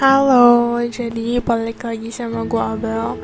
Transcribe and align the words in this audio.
Halo, 0.00 0.80
jadi 0.88 1.44
balik 1.44 1.84
lagi 1.84 2.08
sama 2.08 2.48
gue 2.48 2.56
Abel. 2.56 3.20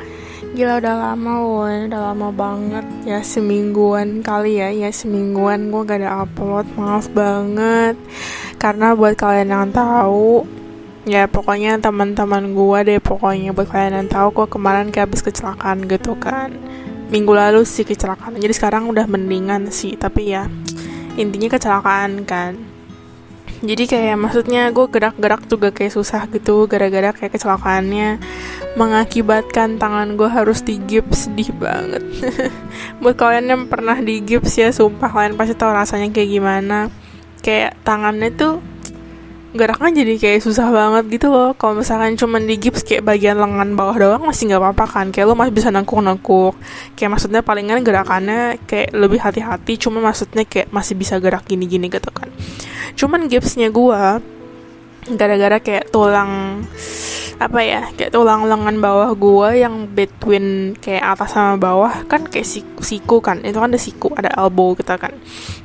Gila 0.53 0.77
udah 0.77 0.97
lama 1.09 1.41
woy, 1.41 1.89
udah 1.89 2.13
lama 2.13 2.29
banget. 2.29 2.85
Ya 3.09 3.25
semingguan 3.25 4.21
kali 4.21 4.61
ya, 4.61 4.69
ya 4.69 4.93
semingguan 4.93 5.73
gue 5.73 5.81
gak 5.89 6.05
ada 6.05 6.29
upload. 6.29 6.69
Maaf 6.77 7.09
banget. 7.17 7.97
Karena 8.61 8.93
buat 8.93 9.17
kalian 9.17 9.57
yang 9.57 9.73
tahu 9.73 10.45
Ya 11.09 11.25
pokoknya 11.25 11.81
teman-teman 11.81 12.53
gue 12.57 12.79
deh 12.89 13.01
Pokoknya 13.01 13.53
buat 13.53 13.69
kalian 13.69 14.01
yang 14.01 14.09
tahu 14.09 14.43
Gue 14.43 14.47
kemarin 14.49 14.93
kayak 14.93 15.09
habis 15.09 15.25
kecelakaan 15.25 15.89
gitu 15.89 16.13
kan. 16.21 16.53
Minggu 17.09 17.33
lalu 17.33 17.65
sih 17.65 17.89
kecelakaan. 17.89 18.37
Jadi 18.37 18.53
sekarang 18.53 18.93
udah 18.93 19.09
mendingan 19.09 19.73
sih. 19.73 19.97
Tapi 19.97 20.29
ya 20.29 20.45
intinya 21.17 21.57
kecelakaan 21.57 22.29
kan 22.29 22.76
jadi 23.65 23.85
kayak 23.89 24.17
maksudnya 24.21 24.69
gue 24.69 24.87
gerak-gerak 24.89 25.49
juga 25.49 25.73
kayak 25.73 25.97
susah 25.97 26.29
gitu 26.29 26.69
gara-gara 26.69 27.17
kayak 27.17 27.33
kecelakaannya 27.37 28.21
mengakibatkan 28.77 29.81
tangan 29.81 30.21
gue 30.21 30.29
harus 30.29 30.61
digips 30.61 31.29
sedih 31.31 31.49
banget. 31.57 32.05
Buat 33.01 33.17
kalian 33.17 33.47
yang 33.49 33.63
pernah 33.73 33.97
digips 33.97 34.61
ya 34.61 34.69
sumpah 34.69 35.09
kalian 35.09 35.41
pasti 35.41 35.57
tahu 35.57 35.73
rasanya 35.73 36.13
kayak 36.13 36.31
gimana. 36.31 36.79
Kayak 37.41 37.81
tangannya 37.81 38.29
tuh 38.37 38.61
geraknya 39.57 40.05
jadi 40.05 40.15
kayak 40.21 40.41
susah 40.45 40.69
banget 40.69 41.05
gitu 41.19 41.33
loh. 41.33 41.57
Kalau 41.57 41.81
misalkan 41.81 42.15
cuma 42.15 42.37
di 42.39 42.55
gips 42.61 42.85
kayak 42.85 43.03
bagian 43.03 43.41
lengan 43.41 43.73
bawah 43.75 43.97
doang 43.97 44.23
masih 44.29 44.53
nggak 44.53 44.63
apa-apa 44.63 44.85
kan. 44.87 45.07
Kayak 45.11 45.33
lo 45.33 45.35
masih 45.35 45.55
bisa 45.57 45.69
nengkuk-nengkuk. 45.73 46.55
Kayak 46.95 47.11
maksudnya 47.17 47.41
palingan 47.41 47.81
gerakannya 47.81 48.61
kayak 48.69 48.93
lebih 48.93 49.19
hati-hati 49.25 49.81
cuma 49.81 49.99
maksudnya 50.05 50.45
kayak 50.45 50.69
masih 50.71 50.95
bisa 50.95 51.17
gerak 51.19 51.49
gini-gini 51.49 51.89
gitu 51.89 52.13
kan. 52.13 52.29
Cuman 52.95 53.27
gipsnya 53.27 53.73
gue 53.73 54.03
gara-gara 55.17 55.59
kayak 55.63 55.91
tulang 55.95 56.63
apa 57.37 57.61
ya 57.61 57.93
kayak 57.93 58.17
tulang 58.17 58.49
lengan 58.49 58.81
bawah 58.81 59.13
gue 59.13 59.61
yang 59.61 59.93
between 59.93 60.73
kayak 60.81 61.05
atas 61.05 61.37
sama 61.37 61.61
bawah 61.61 62.09
kan 62.09 62.25
kayak 62.25 62.49
siku, 62.49 62.81
siku 62.81 63.17
kan 63.21 63.45
itu 63.45 63.61
kan 63.61 63.69
ada 63.69 63.81
siku 63.81 64.09
ada 64.17 64.33
elbow 64.41 64.73
kita 64.73 64.97
kan. 64.97 65.13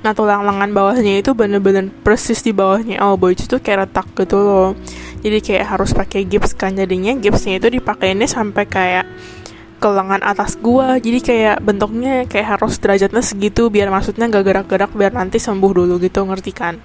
Nah 0.04 0.12
tulang 0.12 0.44
lengan 0.44 0.76
bawahnya 0.76 1.24
itu 1.24 1.32
bener-bener 1.32 1.88
persis 2.04 2.44
di 2.44 2.52
bawahnya 2.52 3.00
elbow 3.00 3.32
itu 3.32 3.48
tuh 3.48 3.64
kayak 3.64 3.88
retak 3.88 4.08
gitu 4.20 4.36
loh. 4.36 4.76
Jadi 5.24 5.38
kayak 5.40 5.66
harus 5.72 5.96
pakai 5.96 6.28
gips 6.28 6.60
kan 6.60 6.76
jadinya 6.76 7.16
gipsnya 7.16 7.56
itu 7.56 7.72
dipakainya 7.72 8.28
sampai 8.28 8.68
kayak 8.68 9.08
ke 9.80 9.88
lengan 9.88 10.20
atas 10.28 10.60
gua. 10.60 11.00
Jadi 11.00 11.24
kayak 11.24 11.64
bentuknya 11.64 12.28
kayak 12.28 12.60
harus 12.60 12.84
derajatnya 12.84 13.24
segitu 13.24 13.72
biar 13.72 13.88
maksudnya 13.88 14.28
gak 14.28 14.44
gerak-gerak 14.44 14.92
biar 14.92 15.16
nanti 15.16 15.40
sembuh 15.40 15.72
dulu 15.72 16.04
gitu 16.04 16.28
ngerti 16.28 16.52
kan 16.52 16.76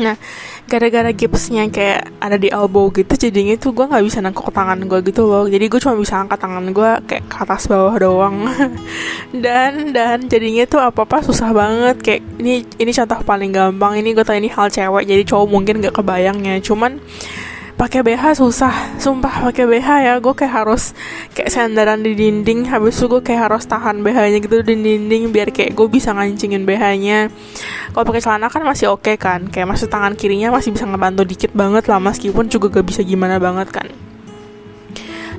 Nah, 0.00 0.18
gara-gara 0.66 1.10
gipsnya 1.14 1.70
kayak 1.70 2.18
ada 2.18 2.36
di 2.40 2.50
elbow 2.50 2.90
gitu, 2.90 3.14
jadinya 3.14 3.54
tuh 3.54 3.70
gue 3.70 3.86
nggak 3.86 4.04
bisa 4.04 4.18
nangkuk 4.24 4.50
tangan 4.50 4.78
gue 4.82 5.00
gitu 5.06 5.28
loh. 5.28 5.46
Jadi 5.46 5.64
gue 5.70 5.80
cuma 5.80 5.94
bisa 5.94 6.18
angkat 6.18 6.38
tangan 6.40 6.64
gue 6.74 6.90
kayak 7.06 7.24
ke 7.30 7.36
atas 7.38 7.70
bawah 7.70 7.94
doang. 7.98 8.48
dan 9.44 9.94
dan 9.94 10.26
jadinya 10.26 10.64
tuh 10.66 10.80
apa 10.82 11.06
apa 11.06 11.22
susah 11.22 11.54
banget. 11.54 11.96
Kayak 12.02 12.20
ini 12.42 12.66
ini 12.80 12.90
contoh 12.90 13.20
paling 13.22 13.50
gampang. 13.54 13.92
Ini 14.00 14.08
gue 14.14 14.24
tau 14.26 14.34
ini 14.34 14.50
hal 14.50 14.68
cewek, 14.72 15.04
jadi 15.06 15.22
cowok 15.22 15.46
mungkin 15.46 15.84
gak 15.84 15.94
kebayangnya. 15.94 16.58
Cuman 16.64 16.98
pakai 17.74 18.00
BH 18.06 18.38
susah. 18.38 18.98
Sumpah 19.02 19.50
pakai 19.50 19.66
BH 19.66 19.88
ya 20.06 20.14
gue 20.22 20.34
kayak 20.34 20.64
harus 20.64 20.94
kayak 21.34 21.50
sandaran 21.50 22.00
di 22.00 22.14
dinding. 22.14 22.70
Habis 22.70 22.98
itu 22.98 23.06
gue 23.10 23.22
kayak 23.22 23.50
harus 23.50 23.66
tahan 23.66 24.00
BH 24.00 24.18
nya 24.30 24.38
gitu 24.38 24.62
di 24.62 24.74
dinding 24.78 25.34
biar 25.34 25.50
kayak 25.50 25.74
gue 25.74 25.86
bisa 25.90 26.14
ngancingin 26.14 26.62
BH 26.62 26.84
nya 27.02 27.18
kalau 27.94 28.10
pakai 28.10 28.22
celana 28.26 28.50
kan 28.50 28.66
masih 28.66 28.90
oke 28.90 29.06
okay 29.06 29.14
kan 29.14 29.46
kayak 29.46 29.70
masuk 29.70 29.86
tangan 29.86 30.18
kirinya 30.18 30.50
masih 30.50 30.74
bisa 30.74 30.82
ngebantu 30.82 31.22
dikit 31.22 31.54
banget 31.54 31.86
lah 31.86 32.02
meskipun 32.02 32.50
juga 32.50 32.66
gak 32.74 32.86
bisa 32.90 33.06
gimana 33.06 33.38
banget 33.38 33.70
kan. 33.70 33.86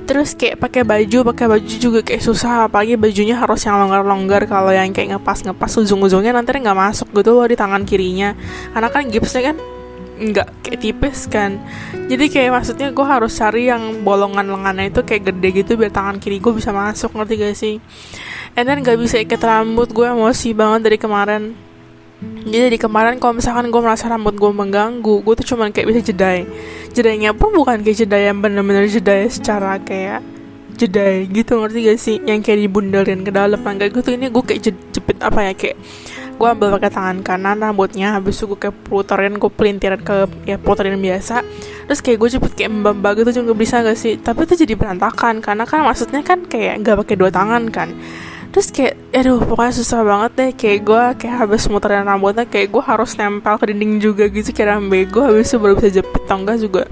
Terus 0.06 0.38
kayak 0.38 0.62
pakai 0.62 0.86
baju 0.86 1.34
pakai 1.34 1.46
baju 1.50 1.74
juga 1.82 2.00
kayak 2.00 2.22
susah 2.22 2.70
apalagi 2.70 2.94
bajunya 2.94 3.34
harus 3.34 3.66
yang 3.66 3.76
longgar-longgar. 3.82 4.46
Kalau 4.46 4.70
yang 4.70 4.94
kayak 4.94 5.18
ngepas 5.18 5.42
ngepas 5.42 5.72
ujung-ujungnya 5.82 6.30
nanti 6.30 6.54
nggak 6.54 6.78
masuk 6.78 7.10
gitu 7.10 7.34
loh 7.34 7.44
di 7.44 7.58
tangan 7.58 7.82
kirinya. 7.82 8.38
Karena 8.70 8.88
kan 8.88 9.10
gipsnya 9.10 9.52
kan 9.52 9.56
nggak 10.16 10.48
kayak 10.64 10.78
tipis 10.80 11.28
kan. 11.28 11.60
Jadi 12.06 12.24
kayak 12.32 12.50
maksudnya 12.56 12.88
gue 12.90 13.06
harus 13.06 13.32
cari 13.36 13.68
yang 13.68 14.00
bolongan 14.00 14.48
lengannya 14.48 14.88
itu 14.88 15.04
kayak 15.04 15.32
gede 15.32 15.48
gitu 15.64 15.72
biar 15.76 15.92
tangan 15.92 16.16
kiri 16.16 16.40
gue 16.40 16.52
bisa 16.56 16.72
masuk 16.72 17.12
ngerti 17.12 17.34
gak 17.36 17.56
sih? 17.56 17.74
And 18.56 18.64
then 18.64 18.80
gak 18.80 18.96
bisa 18.96 19.20
ikat 19.20 19.42
rambut 19.44 19.92
gue 19.92 20.06
emosi 20.08 20.56
banget 20.56 20.80
dari 20.88 20.98
kemarin. 20.98 21.52
Jadi 22.48 22.72
dari 22.72 22.78
kemarin 22.80 23.20
kalau 23.20 23.36
misalkan 23.36 23.68
gue 23.68 23.80
merasa 23.82 24.08
rambut 24.08 24.32
gue 24.32 24.48
mengganggu 24.48 25.20
gue 25.20 25.34
tuh 25.44 25.46
cuman 25.56 25.68
kayak 25.74 25.86
bisa 25.92 26.00
jedai. 26.00 26.48
Jedainya 26.96 27.36
pun 27.36 27.52
bukan 27.52 27.84
kayak 27.84 28.06
jedai 28.06 28.32
yang 28.32 28.40
bener-bener 28.40 28.88
jedai 28.88 29.28
secara 29.28 29.76
kayak 29.82 30.24
jedai 30.80 31.28
gitu 31.28 31.60
ngerti 31.60 31.78
gak 31.92 31.98
sih? 32.00 32.16
Yang 32.24 32.40
kayak 32.48 32.58
dibundelin 32.64 33.20
ke 33.20 33.32
dalam 33.34 33.60
enggak. 33.60 33.92
Gitu 33.92 34.16
ini 34.16 34.32
gue 34.32 34.42
kayak 34.46 34.60
jepit 34.94 35.18
apa 35.20 35.40
ya 35.44 35.52
kayak 35.52 35.76
gue 36.36 36.48
ambil 36.48 36.68
pakai 36.76 36.90
tangan 36.92 37.18
kanan 37.24 37.56
rambutnya 37.58 38.12
habis 38.12 38.36
itu 38.36 38.52
gue 38.52 38.68
kayak 38.68 38.76
puterin 38.84 39.40
gue 39.40 39.48
pelintiran 39.48 40.00
ke 40.00 40.28
ya 40.44 40.60
puterin 40.60 41.00
biasa. 41.00 41.40
Terus 41.88 42.00
kayak 42.04 42.18
gue 42.20 42.28
cepet 42.36 42.52
kayak 42.52 42.70
mbak 42.72 43.12
gitu 43.24 43.42
juga 43.42 43.52
bisa 43.56 43.80
gak 43.80 43.96
sih? 43.96 44.20
Tapi 44.20 44.44
itu 44.44 44.54
jadi 44.62 44.76
berantakan 44.76 45.40
karena 45.40 45.64
kan 45.64 45.82
maksudnya 45.82 46.20
kan 46.20 46.44
kayak 46.44 46.84
gak 46.84 46.96
pakai 47.02 47.16
dua 47.16 47.30
tangan 47.32 47.72
kan. 47.72 47.96
Terus 48.52 48.72
kayak 48.72 48.94
aduh 49.12 49.40
pokoknya 49.40 49.72
susah 49.72 50.00
banget 50.04 50.30
deh. 50.36 50.50
Kayak 50.52 50.78
gue 50.84 51.02
kayak 51.24 51.34
habis 51.44 51.64
muterin 51.72 52.04
rambutnya 52.04 52.44
kayak 52.44 52.68
gue 52.68 52.82
harus 52.84 53.16
nempel 53.16 53.56
ke 53.56 53.64
dinding 53.72 53.98
juga 53.98 54.28
gitu 54.28 54.52
kira 54.52 54.76
bego 54.80 55.24
habis 55.24 55.48
itu 55.48 55.56
baru 55.56 55.74
bisa 55.80 55.90
jepit 56.00 56.22
atau 56.24 56.36
enggak 56.40 56.58
juga 56.60 56.84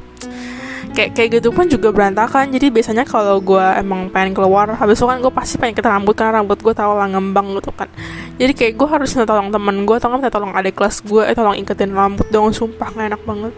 kayak 0.94 1.10
kayak 1.18 1.28
gitu 1.42 1.50
pun 1.50 1.66
juga 1.66 1.90
berantakan. 1.90 2.54
Jadi 2.54 2.70
biasanya 2.70 3.02
kalau 3.02 3.42
gue 3.42 3.66
emang 3.76 4.08
pengen 4.14 4.32
keluar 4.32 4.70
habis 4.78 4.96
itu 4.96 5.04
kan 5.10 5.18
gue 5.18 5.32
pasti 5.34 5.58
pengen 5.58 5.74
kita 5.74 5.90
rambut 5.90 6.14
karena 6.14 6.40
rambut 6.40 6.58
gue 6.62 6.74
tau 6.74 6.94
lah 6.94 7.10
ngembang 7.10 7.58
gitu 7.58 7.74
kan. 7.74 7.90
Jadi 8.38 8.52
kayak 8.54 8.72
gue 8.78 8.88
harus 8.88 9.10
minta 9.12 9.26
tolong 9.26 9.50
temen 9.50 9.76
gue 9.82 9.96
atau 9.98 10.08
minta 10.14 10.30
tolong 10.30 10.54
adik 10.54 10.78
kelas 10.78 11.02
gue 11.02 11.22
eh 11.26 11.34
tolong 11.34 11.58
iketin 11.58 11.90
rambut 11.90 12.24
dong 12.30 12.54
sumpah 12.54 12.88
gak 12.94 13.10
enak 13.10 13.22
banget. 13.26 13.54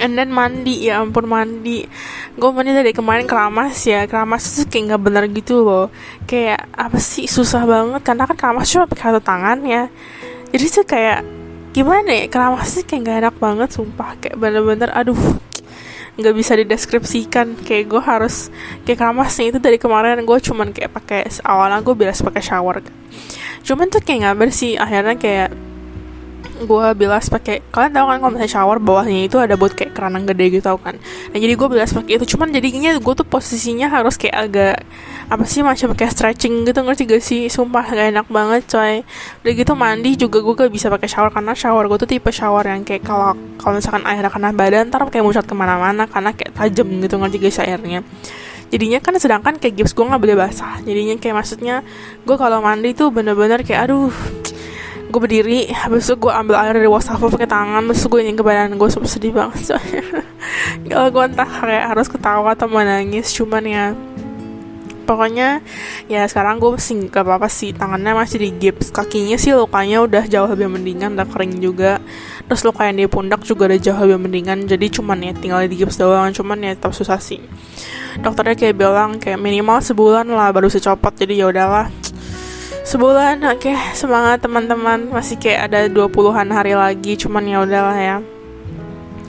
And 0.00 0.16
then 0.16 0.32
mandi 0.32 0.88
ya 0.88 1.04
ampun 1.04 1.28
mandi. 1.28 1.84
Gue 2.32 2.50
mandi 2.50 2.72
dari 2.72 2.96
kemarin 2.96 3.28
keramas 3.28 3.76
ya 3.84 4.08
keramas 4.08 4.42
tuh 4.56 4.64
kayak 4.64 4.96
nggak 4.96 5.02
bener 5.04 5.24
gitu 5.28 5.60
loh. 5.60 5.92
Kayak 6.24 6.64
apa 6.72 6.96
sih 6.96 7.28
susah 7.28 7.68
banget 7.68 8.00
karena 8.00 8.24
kan 8.24 8.36
keramas 8.40 8.72
cuma 8.72 8.88
pakai 8.88 9.12
satu 9.12 9.20
tangan 9.20 9.60
ya. 9.68 9.92
Jadi 10.48 10.64
tuh 10.72 10.84
kayak 10.88 11.20
gimana 11.76 12.08
ya 12.08 12.24
keramas 12.32 12.72
sih 12.72 12.84
kayak 12.88 13.00
gak 13.04 13.16
enak 13.20 13.36
banget 13.36 13.68
sumpah. 13.68 14.16
Kayak 14.16 14.36
bener-bener 14.40 14.88
aduh 14.96 15.20
nggak 16.20 16.34
bisa 16.36 16.52
dideskripsikan. 16.58 17.56
Kayak 17.64 17.84
gue 17.88 18.02
harus 18.02 18.52
kayak 18.84 18.98
keramasnya 19.00 19.56
itu 19.56 19.58
dari 19.58 19.78
kemarin 19.80 20.22
gue 20.22 20.38
cuman 20.38 20.72
kayak 20.74 20.92
pakai 20.92 21.20
awalnya 21.46 21.80
gue 21.80 21.94
biasa 21.96 22.26
pakai 22.28 22.42
shower 22.42 22.76
kan. 22.84 22.94
Cuman 23.62 23.86
tuh 23.88 24.02
kayak 24.02 24.18
nggak 24.26 24.38
bersih 24.38 24.76
akhirnya 24.76 25.16
kayak 25.16 25.71
gue 26.64 26.86
bilas 26.96 27.28
pakai 27.28 27.60
kalian 27.70 27.92
tahu 27.92 28.06
kan 28.08 28.16
kalau 28.22 28.32
misalnya 28.34 28.52
shower 28.52 28.78
bawahnya 28.82 29.28
itu 29.28 29.36
ada 29.38 29.54
buat 29.54 29.74
kayak 29.74 29.92
keranang 29.94 30.24
gede 30.24 30.58
gitu 30.58 30.64
tau 30.70 30.78
kan? 30.78 30.96
Nah 31.02 31.38
jadi 31.38 31.54
gue 31.54 31.68
bilas 31.68 31.90
pakai 31.92 32.18
itu. 32.18 32.36
Cuman 32.36 32.50
jadinya 32.50 32.96
gue 32.96 33.14
tuh 33.14 33.26
posisinya 33.26 33.90
harus 33.90 34.14
kayak 34.16 34.36
agak 34.36 34.76
apa 35.32 35.44
sih 35.46 35.60
macam 35.60 35.94
kayak 35.96 36.12
stretching 36.12 36.66
gitu 36.66 36.80
ngerti 36.82 37.02
gak 37.08 37.22
sih? 37.22 37.46
Sumpah 37.50 37.84
gak 37.88 38.08
enak 38.14 38.26
banget 38.30 38.62
coy. 38.70 38.94
Udah 39.42 39.52
gitu 39.52 39.72
mandi 39.74 40.10
juga 40.14 40.38
gue 40.40 40.54
gak 40.54 40.72
bisa 40.72 40.86
pakai 40.88 41.08
shower 41.08 41.30
karena 41.30 41.52
shower 41.54 41.84
gue 41.90 41.98
tuh 42.02 42.08
tipe 42.08 42.30
shower 42.32 42.64
yang 42.66 42.82
kayak 42.86 43.02
kalau 43.02 43.34
kalau 43.58 43.78
misalkan 43.78 44.02
airnya 44.06 44.30
kena 44.30 44.50
badan 44.54 44.90
ntar 44.90 45.06
kayak 45.10 45.24
muncrat 45.24 45.46
ke 45.46 45.54
mana-mana 45.54 46.10
karena 46.10 46.30
kayak 46.34 46.54
tajam 46.54 46.86
gitu 47.00 47.14
ngerti 47.18 47.36
gak 47.42 47.52
sih 47.52 47.62
airnya? 47.66 48.00
Jadinya 48.72 49.04
kan 49.04 49.12
sedangkan 49.20 49.60
kayak 49.60 49.84
gips 49.84 49.92
gue 49.92 50.00
nggak 50.00 50.16
boleh 50.16 50.36
basah. 50.48 50.80
Jadinya 50.80 51.20
kayak 51.20 51.44
maksudnya 51.44 51.84
gue 52.24 52.36
kalau 52.40 52.64
mandi 52.64 52.96
tuh 52.96 53.12
bener-bener 53.12 53.60
kayak 53.60 53.84
aduh 53.84 54.08
gue 55.12 55.20
berdiri 55.20 55.68
habis 55.68 56.08
itu 56.08 56.16
gue 56.16 56.32
ambil 56.32 56.56
air 56.56 56.72
dari 56.72 56.88
wastafel 56.88 57.28
pakai 57.28 57.44
tangan 57.44 57.84
terus 57.84 58.08
gue 58.08 58.20
ingin 58.24 58.36
ke 58.40 58.44
badan 58.44 58.80
gue 58.80 58.88
sedih 58.88 59.36
banget 59.36 59.76
soalnya 59.76 60.24
kalau 60.88 61.08
gue 61.14 61.24
entah 61.28 61.50
kayak 61.60 61.84
harus 61.92 62.08
ketawa 62.08 62.56
atau 62.56 62.64
menangis 62.64 63.28
cuman 63.36 63.62
ya 63.68 63.84
pokoknya 65.02 65.60
ya 66.06 66.24
sekarang 66.24 66.56
gue 66.62 66.78
masih 66.78 67.10
gak 67.10 67.26
apa-apa 67.26 67.50
sih 67.50 67.74
tangannya 67.74 68.16
masih 68.16 68.38
di 68.40 68.50
gips 68.56 68.94
kakinya 68.94 69.36
sih 69.36 69.52
lukanya 69.52 70.00
udah 70.00 70.24
jauh 70.24 70.48
lebih 70.48 70.72
mendingan 70.72 71.18
udah 71.18 71.28
kering 71.28 71.58
juga. 71.58 72.00
Terus 72.48 72.62
luka 72.64 72.86
yang 72.88 72.96
di 72.96 73.06
pundak 73.10 73.44
juga 73.44 73.68
udah 73.68 73.80
jauh 73.82 73.98
lebih 73.98 74.18
mendingan 74.22 74.64
jadi 74.64 74.86
cuman 74.88 75.18
ya 75.20 75.32
tinggal 75.36 75.60
di 75.66 75.76
gips 75.76 76.00
doang 76.00 76.32
cuman 76.32 76.56
ya 76.64 76.72
tetap 76.78 76.96
susah 76.96 77.18
sih. 77.20 77.42
Dokternya 78.22 78.56
kayak 78.56 78.76
bilang 78.78 79.18
kayak 79.18 79.36
minimal 79.36 79.82
sebulan 79.82 80.24
lah 80.30 80.48
baru 80.54 80.70
bisa 80.70 80.80
copot 80.80 81.12
jadi 81.12 81.44
ya 81.44 81.46
udahlah 81.50 81.90
sebulan 82.82 83.42
oke. 83.46 83.62
Okay. 83.62 83.76
semangat 83.94 84.42
teman-teman. 84.42 85.10
Masih 85.10 85.38
kayak 85.38 85.70
ada 85.70 85.86
20-an 85.88 86.48
hari 86.50 86.74
lagi 86.74 87.14
cuman 87.18 87.44
ya 87.46 87.58
udahlah 87.62 87.98
ya. 87.98 88.18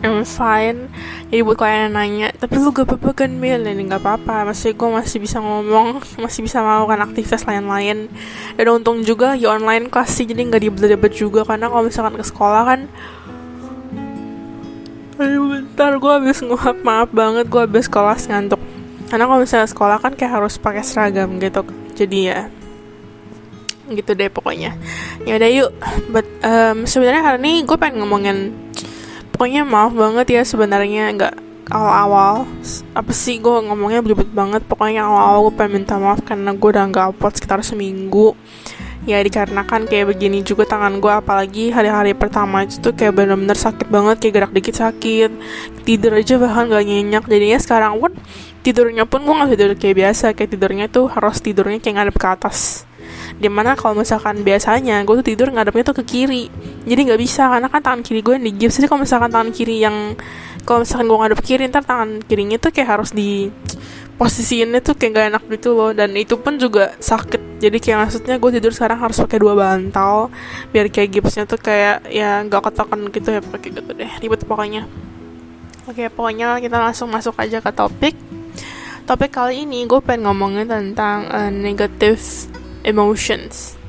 I'm 0.04 0.28
fine. 0.28 0.92
Jadi 1.32 1.42
buat 1.48 1.56
kalian 1.56 1.90
yang 1.90 1.94
nanya 1.96 2.28
tapi 2.36 2.60
lu 2.60 2.76
gak 2.76 2.92
apa-apa 2.92 3.24
kan 3.24 3.32
Mil? 3.40 3.64
Ini 3.64 3.88
gak 3.88 4.04
apa-apa. 4.04 4.52
Masih 4.52 4.76
gue 4.76 4.90
masih 4.92 5.24
bisa 5.24 5.40
ngomong 5.40 6.04
masih 6.24 6.44
bisa 6.44 6.60
melakukan 6.60 7.08
aktivitas 7.08 7.48
lain-lain. 7.48 8.12
Dan 8.60 8.66
untung 8.68 9.00
juga 9.08 9.34
ya 9.40 9.56
online 9.56 9.88
kelas 9.88 10.12
sih 10.12 10.28
jadi 10.28 10.44
gak 10.52 10.62
dibet-bet 10.68 11.14
juga. 11.16 11.48
Karena 11.48 11.72
kalau 11.72 11.88
misalkan 11.88 12.20
ke 12.20 12.26
sekolah 12.28 12.64
kan 12.68 12.82
Ayo 15.14 15.46
bentar 15.46 15.94
gue 16.02 16.12
habis 16.12 16.42
nguap. 16.44 16.78
Maaf 16.84 17.10
banget 17.16 17.48
gue 17.48 17.62
habis 17.64 17.88
kelas 17.88 18.28
ngantuk. 18.28 18.60
Karena 19.08 19.30
kalau 19.30 19.40
misalnya 19.40 19.70
sekolah 19.72 19.98
kan 20.04 20.18
kayak 20.20 20.42
harus 20.42 20.60
pakai 20.60 20.84
seragam 20.84 21.40
gitu. 21.40 21.64
Jadi 21.96 22.20
ya 22.28 22.50
gitu 23.98 24.13
deh 24.18 24.30
pokoknya. 24.30 24.75
Ya 25.24 25.38
udah 25.38 25.50
yuk. 25.50 25.72
But 26.10 26.28
um, 26.44 26.86
sebenarnya 26.86 27.24
hari 27.24 27.38
ini 27.42 27.54
gue 27.63 27.78
pengen 27.78 28.04
ngomongin 28.04 28.38
pokoknya 29.34 29.66
maaf 29.66 29.94
banget 29.98 30.28
ya 30.30 30.42
sebenarnya 30.45 31.10
nggak 31.16 31.34
awal-awal. 31.72 32.45
Apa 32.94 33.12
sih 33.16 33.40
gue 33.40 33.56
ngomongnya 33.66 34.04
belibet 34.04 34.30
banget. 34.30 34.62
Pokoknya 34.68 35.07
awal-awal 35.07 35.50
gue 35.50 35.54
pengen 35.57 35.72
minta 35.81 35.95
maaf 35.98 36.22
karena 36.22 36.51
gue 36.54 36.69
udah 36.69 36.86
nggak 36.90 37.06
upload 37.16 37.34
sekitar 37.40 37.60
seminggu. 37.63 38.36
Ya 39.04 39.19
dikarenakan 39.19 39.84
kayak 39.92 40.16
begini 40.16 40.48
juga 40.48 40.63
tangan 40.63 41.04
gue 41.04 41.12
apalagi 41.12 41.75
hari-hari 41.75 42.16
pertama 42.16 42.63
itu 42.63 42.80
tuh 42.80 42.95
kayak 42.95 43.12
bener-bener 43.12 43.60
sakit 43.60 43.92
banget 43.92 44.16
kayak 44.24 44.34
gerak 44.40 44.51
dikit 44.56 44.75
sakit. 44.80 45.31
Tidur 45.84 46.16
aja 46.16 46.40
bahkan 46.40 46.72
gak 46.72 46.88
nyenyak. 46.88 47.28
Jadinya 47.28 47.60
sekarang 47.60 48.00
pun 48.00 48.16
tidurnya 48.63 49.04
pun 49.04 49.28
gue 49.28 49.36
gak 49.36 49.51
tidur 49.60 49.72
kayak 49.75 49.95
biasa. 50.07 50.25
Kayak 50.31 50.50
tidurnya 50.56 50.86
tuh 50.88 51.12
harus 51.12 51.44
tidurnya 51.44 51.84
kayak 51.84 51.95
ngadep 52.00 52.16
ke 52.16 52.28
atas 52.31 52.88
di 53.38 53.50
mana 53.50 53.74
kalau 53.74 53.97
misalkan 53.97 54.41
biasanya 54.41 55.01
gue 55.03 55.15
tuh 55.21 55.27
tidur 55.33 55.47
ngadepnya 55.50 55.83
tuh 55.94 55.97
ke 56.01 56.03
kiri. 56.06 56.50
Jadi 56.83 57.00
nggak 57.09 57.19
bisa 57.21 57.50
karena 57.50 57.68
kan 57.69 57.81
tangan 57.81 58.01
kiri 58.06 58.19
gue 58.21 58.33
yang 58.38 58.45
digips 58.45 58.77
jadi 58.80 58.88
kalau 58.91 59.01
misalkan 59.03 59.30
tangan 59.30 59.50
kiri 59.51 59.75
yang 59.81 60.18
kalau 60.63 60.83
misalkan 60.83 61.06
gue 61.12 61.18
ngadep 61.19 61.39
kiri 61.44 61.63
ntar 61.68 61.83
tangan 61.83 62.24
kirinya 62.24 62.57
tuh 62.59 62.71
kayak 62.71 62.89
harus 63.00 63.12
di 63.12 63.51
posisinya 64.13 64.80
tuh 64.80 64.95
kayak 64.95 65.12
gak 65.12 65.27
enak 65.35 65.44
gitu 65.59 65.75
loh. 65.75 65.91
Dan 65.91 66.15
itu 66.15 66.38
pun 66.39 66.56
juga 66.56 66.94
sakit. 67.01 67.59
Jadi 67.59 67.77
kayak 67.80 68.07
maksudnya 68.07 68.35
gue 68.39 68.51
tidur 68.56 68.71
sekarang 68.71 69.00
harus 69.01 69.18
pakai 69.19 69.39
dua 69.41 69.53
bantal 69.56 70.31
biar 70.71 70.88
kayak 70.91 71.09
gipsnya 71.19 71.44
tuh 71.50 71.59
kayak 71.59 72.07
ya 72.07 72.45
gak 72.47 72.63
ketokan 72.69 73.09
gitu 73.12 73.30
ya. 73.33 73.41
Pakai 73.41 73.69
gitu 73.74 73.91
deh 73.91 74.12
ribet 74.21 74.41
pokoknya. 74.47 74.88
Oke 75.83 76.07
pokoknya 76.07 76.63
kita 76.63 76.80
langsung 76.80 77.12
masuk 77.12 77.35
aja 77.35 77.59
ke 77.59 77.71
topik. 77.75 78.15
Topik 79.03 79.35
kali 79.35 79.68
ini 79.68 79.83
gue 79.83 80.00
pengen 80.00 80.31
ngomongin 80.31 80.63
tentang 80.63 81.27
uh, 81.27 81.51
negative 81.51 82.24
emotions. 82.85 83.80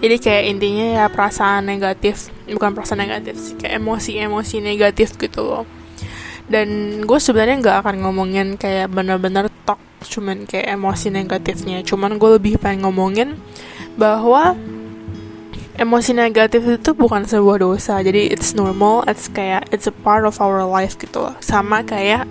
Jadi 0.00 0.16
kayak 0.20 0.44
intinya 0.50 0.86
ya 1.00 1.04
perasaan 1.08 1.64
negatif 1.64 2.28
bukan 2.44 2.76
perasaan 2.76 3.00
negatif 3.00 3.40
sih 3.40 3.54
kayak 3.56 3.80
emosi-emosi 3.80 4.56
negatif 4.60 5.16
gitu 5.16 5.44
loh. 5.44 5.64
Dan 6.44 7.00
gue 7.08 7.18
sebenarnya 7.18 7.56
nggak 7.60 7.76
akan 7.84 7.96
ngomongin 8.04 8.48
kayak 8.60 8.92
bener-bener 8.92 9.48
talk 9.64 9.80
cuman 10.04 10.44
kayak 10.44 10.76
emosi 10.76 11.08
negatifnya. 11.08 11.80
Cuman 11.80 12.20
gue 12.20 12.30
lebih 12.36 12.60
pengen 12.60 12.84
ngomongin 12.84 13.40
bahwa 13.96 14.52
emosi 15.74 16.14
negatif 16.14 16.62
itu 16.64 16.90
bukan 16.94 17.26
sebuah 17.26 17.62
dosa. 17.62 17.98
Jadi 18.00 18.30
it's 18.30 18.54
normal. 18.54 19.02
It's 19.10 19.26
kayak 19.26 19.70
it's 19.74 19.90
a 19.90 19.94
part 19.94 20.22
of 20.26 20.38
our 20.38 20.62
life 20.62 20.94
gitu 20.98 21.26
loh. 21.26 21.34
Sama 21.42 21.82
kayak 21.82 22.26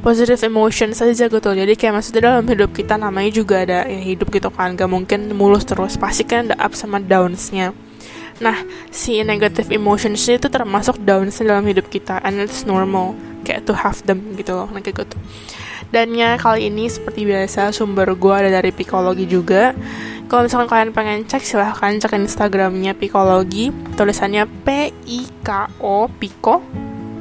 positive 0.00 0.40
emotion 0.48 0.96
saja 0.96 1.28
gitu 1.28 1.50
jadi 1.52 1.76
kayak 1.76 2.00
maksudnya 2.00 2.32
dalam 2.32 2.48
hidup 2.48 2.72
kita 2.72 2.96
namanya 2.96 3.36
juga 3.36 3.60
ada 3.68 3.84
ya 3.84 4.00
hidup 4.00 4.32
gitu 4.32 4.48
kan. 4.50 4.74
Gak 4.74 4.90
mungkin 4.90 5.30
mulus 5.34 5.62
terus. 5.66 5.94
Pasti 5.94 6.26
kan 6.26 6.50
ada 6.50 6.56
up 6.58 6.74
sama 6.74 6.98
downsnya. 6.98 7.72
Nah 8.40 8.56
si 8.90 9.20
negative 9.22 9.70
emotions 9.70 10.24
itu 10.26 10.48
termasuk 10.50 10.98
downsnya 11.04 11.56
dalam 11.56 11.66
hidup 11.68 11.86
kita. 11.88 12.18
And 12.26 12.42
it's 12.42 12.66
normal. 12.66 13.14
Kayak 13.46 13.70
to 13.70 13.72
have 13.72 14.02
them 14.04 14.34
gitu 14.34 14.52
loh. 14.52 14.68
Nah 14.68 14.82
kayak 14.82 15.06
gitu 15.06 15.16
dan 15.90 16.14
ya 16.14 16.38
kali 16.38 16.70
ini 16.70 16.86
seperti 16.86 17.26
biasa 17.26 17.74
sumber 17.74 18.14
gue 18.14 18.34
ada 18.34 18.50
dari 18.50 18.70
psikologi 18.70 19.26
juga. 19.26 19.74
Kalau 20.30 20.46
misalkan 20.46 20.70
kalian 20.70 20.90
pengen 20.94 21.20
cek 21.26 21.42
silahkan 21.42 21.98
cek 21.98 22.14
instagramnya 22.14 22.94
psikologi 22.94 23.74
tulisannya 23.98 24.46
P 24.62 24.94
I 25.10 25.20
K 25.42 25.66
O 25.82 26.06
Piko. 26.06 26.62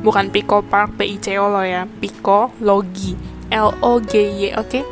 Bukan 0.06 0.30
Pico 0.30 0.62
Park 0.62 0.96
P 0.96 1.10
I 1.10 1.18
C 1.18 1.42
O 1.42 1.50
lo 1.50 1.66
ya. 1.66 1.90
Piko 1.90 2.54
Logi 2.62 3.18
L 3.50 3.74
O 3.82 3.98
G 3.98 4.14
Y 4.30 4.54
oke? 4.54 4.70
Okay? 4.70 4.84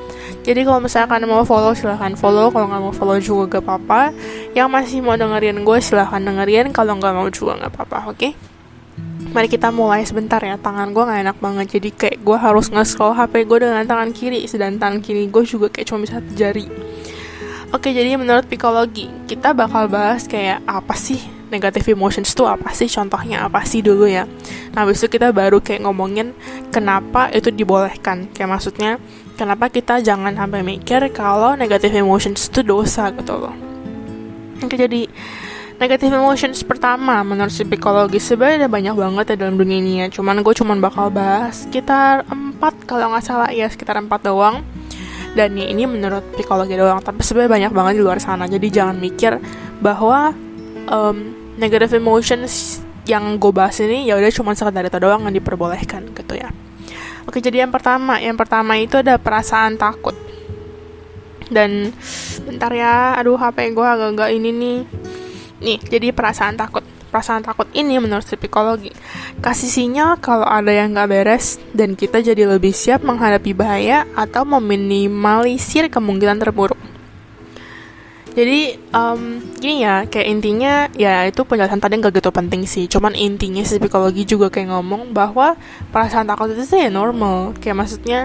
jadi 0.48 0.64
kalau 0.64 0.80
misalkan 0.80 1.28
mau 1.28 1.44
follow 1.44 1.78
silahkan 1.78 2.18
follow. 2.18 2.50
Kalau 2.50 2.66
nggak 2.66 2.82
mau 2.82 2.96
follow 2.96 3.20
juga 3.22 3.60
gak 3.60 3.70
apa-apa. 3.70 4.16
Yang 4.58 4.68
masih 4.72 5.00
mau 5.06 5.14
dengerin 5.20 5.62
gue 5.62 5.78
silahkan 5.78 6.24
dengerin. 6.24 6.74
Kalau 6.74 6.98
nggak 6.98 7.14
mau 7.14 7.30
juga 7.30 7.60
nggak 7.62 7.72
apa-apa 7.76 8.10
oke? 8.10 8.18
okay? 8.18 8.32
Mari 9.32 9.48
kita 9.52 9.70
mulai 9.70 10.08
sebentar 10.08 10.40
ya. 10.40 10.56
Tangan 10.56 10.96
gue 10.96 11.04
gak 11.04 11.22
enak 11.28 11.38
banget. 11.44 11.66
Jadi 11.80 11.90
kayak 11.92 12.18
gue 12.24 12.38
harus 12.38 12.72
nge-scroll 12.72 13.16
HP 13.16 13.44
gue 13.48 13.58
dengan 13.68 13.84
tangan 13.84 14.12
kiri 14.16 14.48
Sedangkan 14.48 14.80
tangan 14.80 15.00
kiri 15.04 15.28
gue 15.28 15.44
juga 15.44 15.68
kayak 15.68 15.86
cuma 15.88 16.00
bisa 16.04 16.24
jari. 16.36 16.68
Oke 17.76 17.92
jadi 17.92 18.16
menurut 18.16 18.48
psikologi 18.48 19.12
Kita 19.28 19.52
bakal 19.52 19.92
bahas 19.92 20.24
kayak 20.24 20.64
apa 20.64 20.96
sih 20.96 21.20
Negative 21.52 22.00
emotions 22.00 22.32
itu 22.32 22.48
apa 22.48 22.72
sih? 22.72 22.88
Contohnya 22.88 23.44
apa 23.44 23.68
sih 23.68 23.84
dulu 23.84 24.08
ya? 24.08 24.24
Nah 24.72 24.88
habis 24.88 25.04
itu 25.04 25.20
kita 25.20 25.36
baru 25.36 25.60
kayak 25.60 25.84
ngomongin 25.84 26.32
Kenapa 26.72 27.28
itu 27.36 27.52
dibolehkan. 27.52 28.32
Kayak 28.32 28.50
maksudnya 28.56 28.92
Kenapa 29.36 29.68
kita 29.68 30.00
jangan 30.00 30.32
sampai 30.32 30.64
mikir 30.64 31.12
Kalau 31.12 31.60
negative 31.60 31.92
emotions 31.92 32.48
itu 32.48 32.64
dosa 32.64 33.12
gitu 33.12 33.36
loh. 33.36 33.56
Oke 34.64 34.80
jadi 34.80 35.12
Negative 35.78 36.10
emotions 36.10 36.66
pertama 36.66 37.22
menurut 37.22 37.54
psikologi 37.54 38.18
sebenarnya 38.18 38.66
ada 38.66 38.70
banyak 38.70 38.96
banget 38.98 39.26
ya 39.30 39.36
dalam 39.46 39.62
dunia 39.62 39.78
ini 39.78 39.94
ya. 40.02 40.08
Cuman 40.10 40.42
gue 40.42 40.54
cuman 40.58 40.82
bakal 40.82 41.14
bahas 41.14 41.70
sekitar 41.70 42.26
4 42.26 42.58
kalau 42.90 43.14
nggak 43.14 43.22
salah 43.22 43.54
ya 43.54 43.70
sekitar 43.70 44.02
4 44.02 44.10
doang. 44.26 44.66
Dan 45.38 45.54
ya, 45.54 45.70
ini 45.70 45.86
menurut 45.86 46.26
psikologi 46.34 46.74
doang. 46.74 46.98
Tapi 46.98 47.22
sebenarnya 47.22 47.70
banyak 47.70 47.72
banget 47.78 47.94
di 47.94 48.02
luar 48.02 48.18
sana. 48.18 48.50
Jadi 48.50 48.74
jangan 48.74 48.98
mikir 48.98 49.38
bahwa 49.78 50.34
um, 50.90 51.18
negative 51.62 51.94
emotions 51.94 52.82
yang 53.06 53.38
gue 53.38 53.54
bahas 53.54 53.78
ini 53.78 54.10
ya 54.10 54.18
udah 54.18 54.34
cuma 54.34 54.58
sekedar 54.58 54.82
itu 54.82 54.98
doang 54.98 55.30
yang 55.30 55.36
diperbolehkan 55.38 56.10
gitu 56.10 56.42
ya. 56.42 56.50
Oke 57.30 57.38
jadi 57.38 57.70
yang 57.70 57.72
pertama, 57.72 58.18
yang 58.18 58.34
pertama 58.34 58.82
itu 58.82 58.98
ada 58.98 59.22
perasaan 59.22 59.78
takut. 59.78 60.18
Dan 61.54 61.94
bentar 62.50 62.74
ya, 62.74 63.14
aduh 63.14 63.38
HP 63.38 63.78
gue 63.78 63.86
agak-agak 63.86 64.30
ini 64.34 64.50
nih 64.52 64.78
Nih, 65.62 65.82
jadi 65.82 66.14
perasaan 66.14 66.58
takut. 66.58 66.86
Perasaan 67.08 67.40
takut 67.40 67.72
ini 67.72 67.96
menurut 68.04 68.28
psikologi 68.28 68.92
kasih 69.40 69.72
sinyal 69.72 70.20
kalau 70.20 70.44
ada 70.44 70.76
yang 70.76 70.92
gak 70.92 71.08
beres 71.08 71.56
dan 71.72 71.96
kita 71.96 72.20
jadi 72.20 72.44
lebih 72.44 72.76
siap 72.76 73.00
menghadapi 73.00 73.56
bahaya 73.56 74.04
atau 74.12 74.44
meminimalisir 74.44 75.88
kemungkinan 75.88 76.36
terburuk. 76.36 76.76
Jadi 78.38 78.78
um, 78.94 79.42
gini 79.58 79.82
ya, 79.88 80.06
kayak 80.06 80.28
intinya 80.30 80.74
ya 80.94 81.26
itu 81.26 81.42
penjelasan 81.42 81.82
tadi 81.82 81.98
gak 81.98 82.12
gitu 82.12 82.30
penting 82.30 82.68
sih. 82.70 82.86
Cuman 82.86 83.16
intinya 83.18 83.64
psikologi 83.66 84.28
juga 84.28 84.52
kayak 84.52 84.76
ngomong 84.76 85.10
bahwa 85.16 85.58
perasaan 85.90 86.28
takut 86.28 86.54
itu 86.54 86.76
ya 86.76 86.92
normal. 86.92 87.58
Kayak 87.58 87.88
maksudnya 87.88 88.20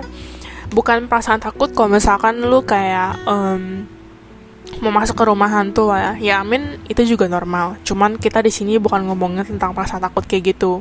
bukan 0.69 1.09
perasaan 1.09 1.41
takut 1.41 1.73
kalau 1.73 1.97
misalkan 1.97 2.45
lu 2.45 2.61
kayak 2.61 3.25
um, 3.25 3.89
mau 4.81 4.95
masuk 4.95 5.19
ke 5.19 5.25
rumah 5.29 5.51
hantu 5.51 5.93
lah 5.93 6.17
ya. 6.17 6.33
Ya 6.33 6.35
amin 6.41 6.81
itu 6.89 7.05
juga 7.05 7.29
normal. 7.29 7.77
Cuman 7.85 8.17
kita 8.17 8.41
di 8.41 8.49
sini 8.49 8.81
bukan 8.81 9.05
ngomongin 9.05 9.45
tentang 9.45 9.77
perasaan 9.77 10.01
takut 10.01 10.25
kayak 10.25 10.57
gitu. 10.57 10.81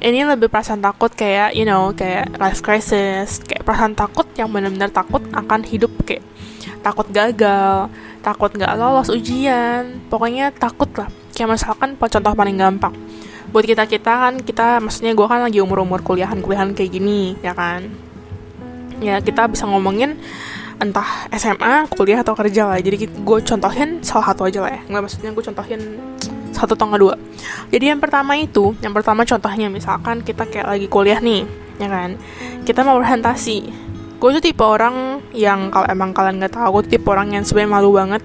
Ini 0.00 0.24
lebih 0.24 0.48
perasaan 0.48 0.80
takut 0.80 1.12
kayak 1.12 1.52
you 1.52 1.68
know 1.68 1.92
kayak 1.92 2.32
life 2.40 2.64
crisis, 2.64 3.44
kayak 3.44 3.68
perasaan 3.68 3.92
takut 3.92 4.24
yang 4.40 4.48
benar-benar 4.48 4.88
takut 4.88 5.20
akan 5.28 5.60
hidup 5.68 5.92
kayak 6.08 6.24
takut 6.80 7.04
gagal, 7.12 7.92
takut 8.24 8.48
nggak 8.56 8.72
lolos 8.80 9.12
ujian, 9.12 10.00
pokoknya 10.08 10.56
takut 10.56 10.88
lah. 10.96 11.12
Kayak 11.36 11.60
misalkan 11.60 12.00
contoh 12.00 12.32
paling 12.32 12.56
gampang, 12.56 12.96
buat 13.52 13.64
kita 13.68 13.84
kita 13.84 14.08
kan 14.08 14.34
kita 14.40 14.80
maksudnya 14.80 15.12
gue 15.12 15.26
kan 15.28 15.44
lagi 15.44 15.60
umur 15.60 15.84
umur 15.84 16.00
kuliahan 16.00 16.40
kuliahan 16.40 16.72
kayak 16.72 16.96
gini 16.96 17.36
ya 17.44 17.52
kan, 17.52 17.84
ya 19.04 19.20
kita 19.20 19.52
bisa 19.52 19.68
ngomongin 19.68 20.16
entah 20.80 21.28
SMA, 21.36 21.86
kuliah 21.92 22.24
atau 22.24 22.32
kerja 22.32 22.66
lah. 22.66 22.80
Jadi 22.80 23.06
gue 23.06 23.38
contohin 23.44 24.00
salah 24.00 24.32
satu 24.32 24.48
aja 24.48 24.64
lah 24.64 24.72
ya. 24.72 24.80
Nggak 24.88 25.02
maksudnya 25.04 25.30
gue 25.36 25.44
contohin 25.44 25.80
satu 26.56 26.72
atau 26.74 26.88
dua. 26.96 27.14
Jadi 27.68 27.84
yang 27.92 28.00
pertama 28.00 28.34
itu, 28.34 28.74
yang 28.80 28.96
pertama 28.96 29.22
contohnya 29.28 29.68
misalkan 29.68 30.24
kita 30.24 30.48
kayak 30.48 30.66
lagi 30.66 30.86
kuliah 30.88 31.20
nih, 31.20 31.44
ya 31.78 31.88
kan. 31.88 32.16
Kita 32.64 32.80
mau 32.82 32.98
presentasi. 32.98 33.88
Gue 34.20 34.36
tuh 34.36 34.42
tipe 34.44 34.60
orang 34.60 35.24
yang 35.32 35.72
kalau 35.72 35.88
emang 35.88 36.12
kalian 36.12 36.40
nggak 36.40 36.52
tahu, 36.52 36.80
gue 36.80 36.96
tipe 36.96 37.08
orang 37.08 37.32
yang 37.32 37.44
sebenarnya 37.44 37.72
malu 37.72 37.96
banget. 37.96 38.20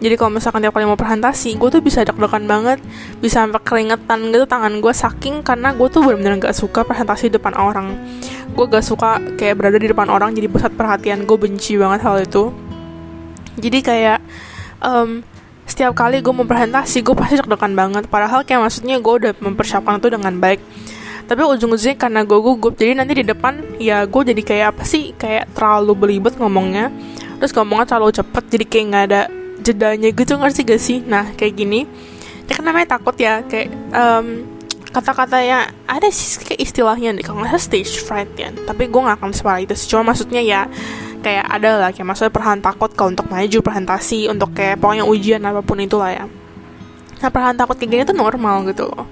Jadi 0.00 0.14
kalau 0.16 0.32
misalkan 0.32 0.64
tiap 0.64 0.72
kali 0.72 0.88
mau 0.88 0.96
presentasi, 0.96 1.60
gue 1.60 1.68
tuh 1.68 1.82
bisa 1.84 2.00
deg-degan 2.06 2.48
banget, 2.48 2.78
bisa 3.20 3.44
sampai 3.44 3.60
keringetan 3.60 4.32
gitu 4.32 4.48
tangan 4.48 4.80
gue 4.80 4.94
saking 4.94 5.44
karena 5.44 5.76
gue 5.76 5.88
tuh 5.92 6.00
benar-benar 6.00 6.40
nggak 6.40 6.56
suka 6.56 6.88
presentasi 6.88 7.28
depan 7.28 7.52
orang 7.52 8.00
gue 8.54 8.66
gak 8.66 8.84
suka 8.84 9.22
kayak 9.38 9.54
berada 9.56 9.78
di 9.78 9.88
depan 9.90 10.08
orang 10.10 10.34
jadi 10.34 10.50
pusat 10.50 10.72
perhatian. 10.74 11.24
Gue 11.24 11.38
benci 11.38 11.78
banget 11.78 12.00
hal 12.04 12.20
itu. 12.22 12.50
Jadi 13.60 13.78
kayak 13.84 14.18
um, 14.82 15.24
setiap 15.68 15.94
kali 15.94 16.18
gue 16.18 16.32
mau 16.34 16.42
presentasi 16.44 17.06
gue 17.06 17.14
pasti 17.14 17.38
deg-degan 17.38 17.72
banget. 17.78 18.04
Padahal 18.10 18.42
kayak 18.42 18.66
maksudnya 18.66 18.98
gue 18.98 19.14
udah 19.22 19.32
mempersiapkan 19.38 20.02
itu 20.02 20.08
dengan 20.10 20.34
baik. 20.42 20.60
Tapi 21.30 21.46
ujung-ujungnya 21.46 21.94
karena 21.94 22.20
gue 22.26 22.38
gugup 22.42 22.74
jadi 22.74 22.98
nanti 22.98 23.22
di 23.22 23.24
depan 23.24 23.78
ya 23.78 24.02
gue 24.02 24.22
jadi 24.34 24.42
kayak 24.42 24.66
apa 24.74 24.82
sih? 24.82 25.14
Kayak 25.14 25.54
terlalu 25.54 25.92
belibet 25.94 26.34
ngomongnya. 26.36 26.90
Terus 27.38 27.54
ngomongnya 27.54 27.86
terlalu 27.96 28.10
cepet 28.18 28.44
jadi 28.50 28.64
kayak 28.66 28.84
nggak 28.90 29.04
ada 29.06 29.22
jedanya 29.60 30.08
gitu 30.10 30.32
ngerti 30.34 30.60
gak 30.66 30.82
sih? 30.82 30.98
Nah 31.06 31.30
kayak 31.38 31.54
gini. 31.54 31.86
Ya 32.50 32.58
kan 32.58 32.66
namanya 32.66 32.98
takut 32.98 33.14
ya 33.14 33.46
kayak 33.46 33.70
um, 33.94 34.58
kata-katanya 34.90 35.70
ada 35.86 36.08
sih 36.10 36.42
kayak 36.42 36.60
istilahnya 36.60 37.14
deh 37.14 37.22
kalau 37.22 37.42
nggak 37.42 37.62
stage 37.62 38.02
fright 38.02 38.30
ya. 38.34 38.50
Tapi 38.50 38.90
gue 38.90 39.00
nggak 39.00 39.18
akan 39.22 39.30
separah 39.30 39.62
itu 39.62 39.74
sih. 39.78 39.86
Cuma 39.90 40.10
maksudnya 40.10 40.42
ya 40.42 40.66
kayak 41.20 41.46
ada 41.46 41.68
lah 41.78 41.90
kayak 41.94 42.06
maksudnya 42.10 42.32
perlahan 42.32 42.60
takut 42.64 42.90
kalau 42.96 43.14
untuk 43.14 43.28
maju 43.28 43.58
presentasi 43.62 44.26
untuk 44.32 44.56
kayak 44.56 44.80
pokoknya 44.80 45.04
ujian 45.06 45.42
apa 45.46 45.62
pun 45.62 45.78
itulah 45.78 46.10
ya. 46.10 46.24
Nah 47.20 47.28
perlahan 47.28 47.56
takut 47.56 47.76
kayak 47.78 47.90
gini 47.90 48.02
tuh 48.02 48.16
normal 48.16 48.66
gitu 48.66 48.90
loh. 48.90 49.06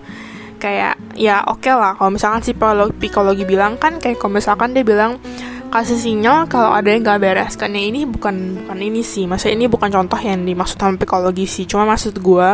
Kayak 0.58 0.98
ya 1.14 1.46
oke 1.46 1.62
okay 1.62 1.74
lah 1.76 1.94
kalau 1.94 2.10
misalkan 2.10 2.42
si 2.42 2.50
psikologi 2.98 3.46
bilang 3.46 3.78
kan 3.78 4.02
kayak 4.02 4.18
kalau 4.18 4.34
misalkan 4.34 4.74
dia 4.74 4.82
bilang 4.82 5.22
kasih 5.68 6.00
sinyal 6.00 6.48
kalau 6.48 6.72
ada 6.72 6.88
yang 6.88 7.04
gak 7.04 7.20
beres 7.20 7.54
ya 7.60 7.68
ini 7.68 8.08
bukan 8.08 8.64
bukan 8.64 8.78
ini 8.80 9.04
sih. 9.04 9.28
Maksudnya 9.28 9.54
ini 9.54 9.66
bukan 9.68 9.92
contoh 9.92 10.16
yang 10.16 10.42
dimaksud 10.42 10.80
sama 10.80 10.96
psikologi 10.96 11.44
sih. 11.44 11.64
Cuma 11.68 11.84
maksud 11.84 12.16
gue 12.18 12.48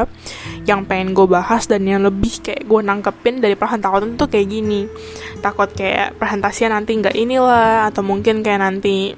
yang 0.67 0.83
pengen 0.85 1.15
gue 1.15 1.27
bahas 1.27 1.65
dan 1.71 1.87
yang 1.87 2.03
lebih 2.03 2.43
kayak 2.43 2.67
gue 2.67 2.81
nangkepin 2.83 3.39
dari 3.39 3.55
perasaan 3.55 3.83
takut 3.83 4.03
itu 4.05 4.27
kayak 4.27 4.47
gini. 4.51 4.81
Takut 5.39 5.71
kayak 5.71 6.19
presentasinya 6.19 6.83
nanti 6.83 6.99
nggak 6.99 7.17
inilah 7.17 7.89
atau 7.89 8.03
mungkin 8.03 8.43
kayak 8.43 8.61
nanti 8.61 9.15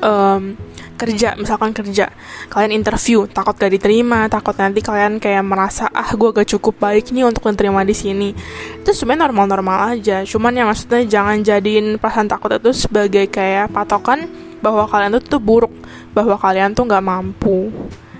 um, 0.00 0.56
kerja 1.04 1.36
misalkan 1.36 1.76
kerja 1.76 2.08
kalian 2.48 2.72
interview 2.72 3.28
takut 3.28 3.54
gak 3.54 3.68
diterima 3.68 4.26
takut 4.32 4.56
nanti 4.56 4.80
kalian 4.80 5.20
kayak 5.20 5.44
merasa 5.44 5.92
ah 5.92 6.08
gue 6.16 6.30
gak 6.32 6.48
cukup 6.56 6.80
baik 6.80 7.12
nih 7.12 7.28
untuk 7.28 7.44
diterima 7.44 7.84
di 7.84 7.92
sini 7.92 8.32
itu 8.80 8.90
sebenarnya 8.90 9.28
normal-normal 9.28 10.00
aja 10.00 10.24
cuman 10.24 10.56
ya 10.56 10.64
maksudnya 10.64 11.04
jangan 11.04 11.44
jadiin 11.44 12.00
perasaan 12.00 12.26
takut 12.26 12.56
itu 12.56 12.72
sebagai 12.72 13.28
kayak 13.28 13.68
patokan 13.70 14.26
bahwa 14.64 14.88
kalian 14.88 15.20
tuh 15.20 15.36
tuh 15.36 15.42
buruk 15.44 15.72
bahwa 16.16 16.40
kalian 16.40 16.72
tuh 16.72 16.88
nggak 16.88 17.04
mampu 17.04 17.68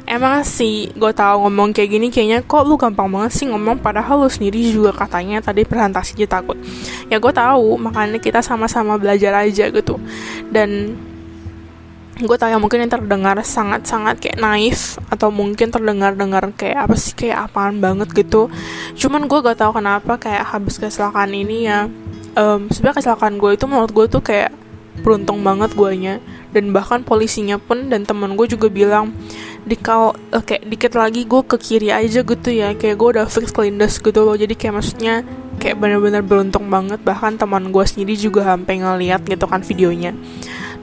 Emang 0.04 0.44
sih, 0.44 0.92
gue 0.92 1.12
tahu 1.16 1.48
ngomong 1.48 1.72
kayak 1.72 1.88
gini 1.96 2.12
kayaknya 2.12 2.44
kok 2.44 2.68
lu 2.68 2.76
gampang 2.76 3.08
banget 3.08 3.40
sih 3.40 3.48
ngomong 3.48 3.80
padahal 3.80 4.20
lu 4.20 4.28
sendiri 4.28 4.60
juga 4.68 4.92
katanya 4.92 5.40
tadi 5.40 5.64
presentasinya 5.64 6.28
takut. 6.28 6.60
Ya 7.08 7.16
gue 7.16 7.32
tahu, 7.32 7.80
makanya 7.80 8.20
kita 8.20 8.44
sama-sama 8.44 9.00
belajar 9.00 9.32
aja 9.32 9.72
gitu. 9.72 9.96
Dan 10.52 10.92
gue 12.14 12.37
tanya 12.38 12.62
mungkin 12.62 12.87
yang 12.87 12.92
terdengar 12.94 13.35
sangat-sangat 13.42 14.23
kayak 14.23 14.38
naif 14.38 15.02
atau 15.11 15.35
mungkin 15.35 15.75
terdengar-dengar 15.75 16.54
kayak 16.54 16.87
apa 16.87 16.94
sih 16.94 17.11
kayak 17.11 17.50
apaan 17.50 17.83
banget 17.83 18.06
gitu? 18.14 18.47
Cuman 18.94 19.26
gue 19.26 19.38
gak 19.42 19.59
tahu 19.59 19.83
kenapa 19.83 20.14
kayak 20.23 20.47
habis 20.54 20.78
kecelakaan 20.78 21.35
ini 21.35 21.66
ya 21.66 21.90
um, 22.38 22.71
sebenarnya 22.71 23.02
kecelakaan 23.02 23.35
gue 23.42 23.50
itu 23.59 23.66
menurut 23.66 23.90
gue 23.90 24.06
tuh 24.06 24.23
kayak 24.23 24.54
beruntung 25.02 25.42
banget 25.42 25.75
guanya. 25.75 26.23
Dan 26.54 26.71
bahkan 26.71 27.02
polisinya 27.02 27.59
pun 27.59 27.90
dan 27.90 28.06
temen 28.06 28.38
gue 28.38 28.47
juga 28.47 28.71
bilang 28.71 29.11
di 29.66 29.75
kau 29.75 30.14
uh, 30.14 30.44
kayak 30.47 30.71
dikit 30.71 30.94
lagi 30.94 31.26
gue 31.26 31.42
ke 31.42 31.59
kiri 31.59 31.90
aja 31.90 32.23
gitu 32.23 32.49
ya 32.54 32.78
kayak 32.78 32.94
gue 32.94 33.09
udah 33.18 33.26
fix 33.26 33.50
kelindas 33.50 33.99
gitu 33.99 34.23
loh. 34.23 34.38
Jadi 34.38 34.54
kayak 34.54 34.78
maksudnya 34.78 35.26
kayak 35.59 35.83
bener-bener 35.83 36.23
beruntung 36.23 36.71
banget. 36.71 37.02
Bahkan 37.02 37.42
teman 37.42 37.75
gue 37.75 37.83
sendiri 37.83 38.14
juga 38.14 38.47
sampai 38.47 38.87
ngeliat 38.87 39.26
gitu 39.26 39.50
kan 39.50 39.66
videonya 39.66 40.14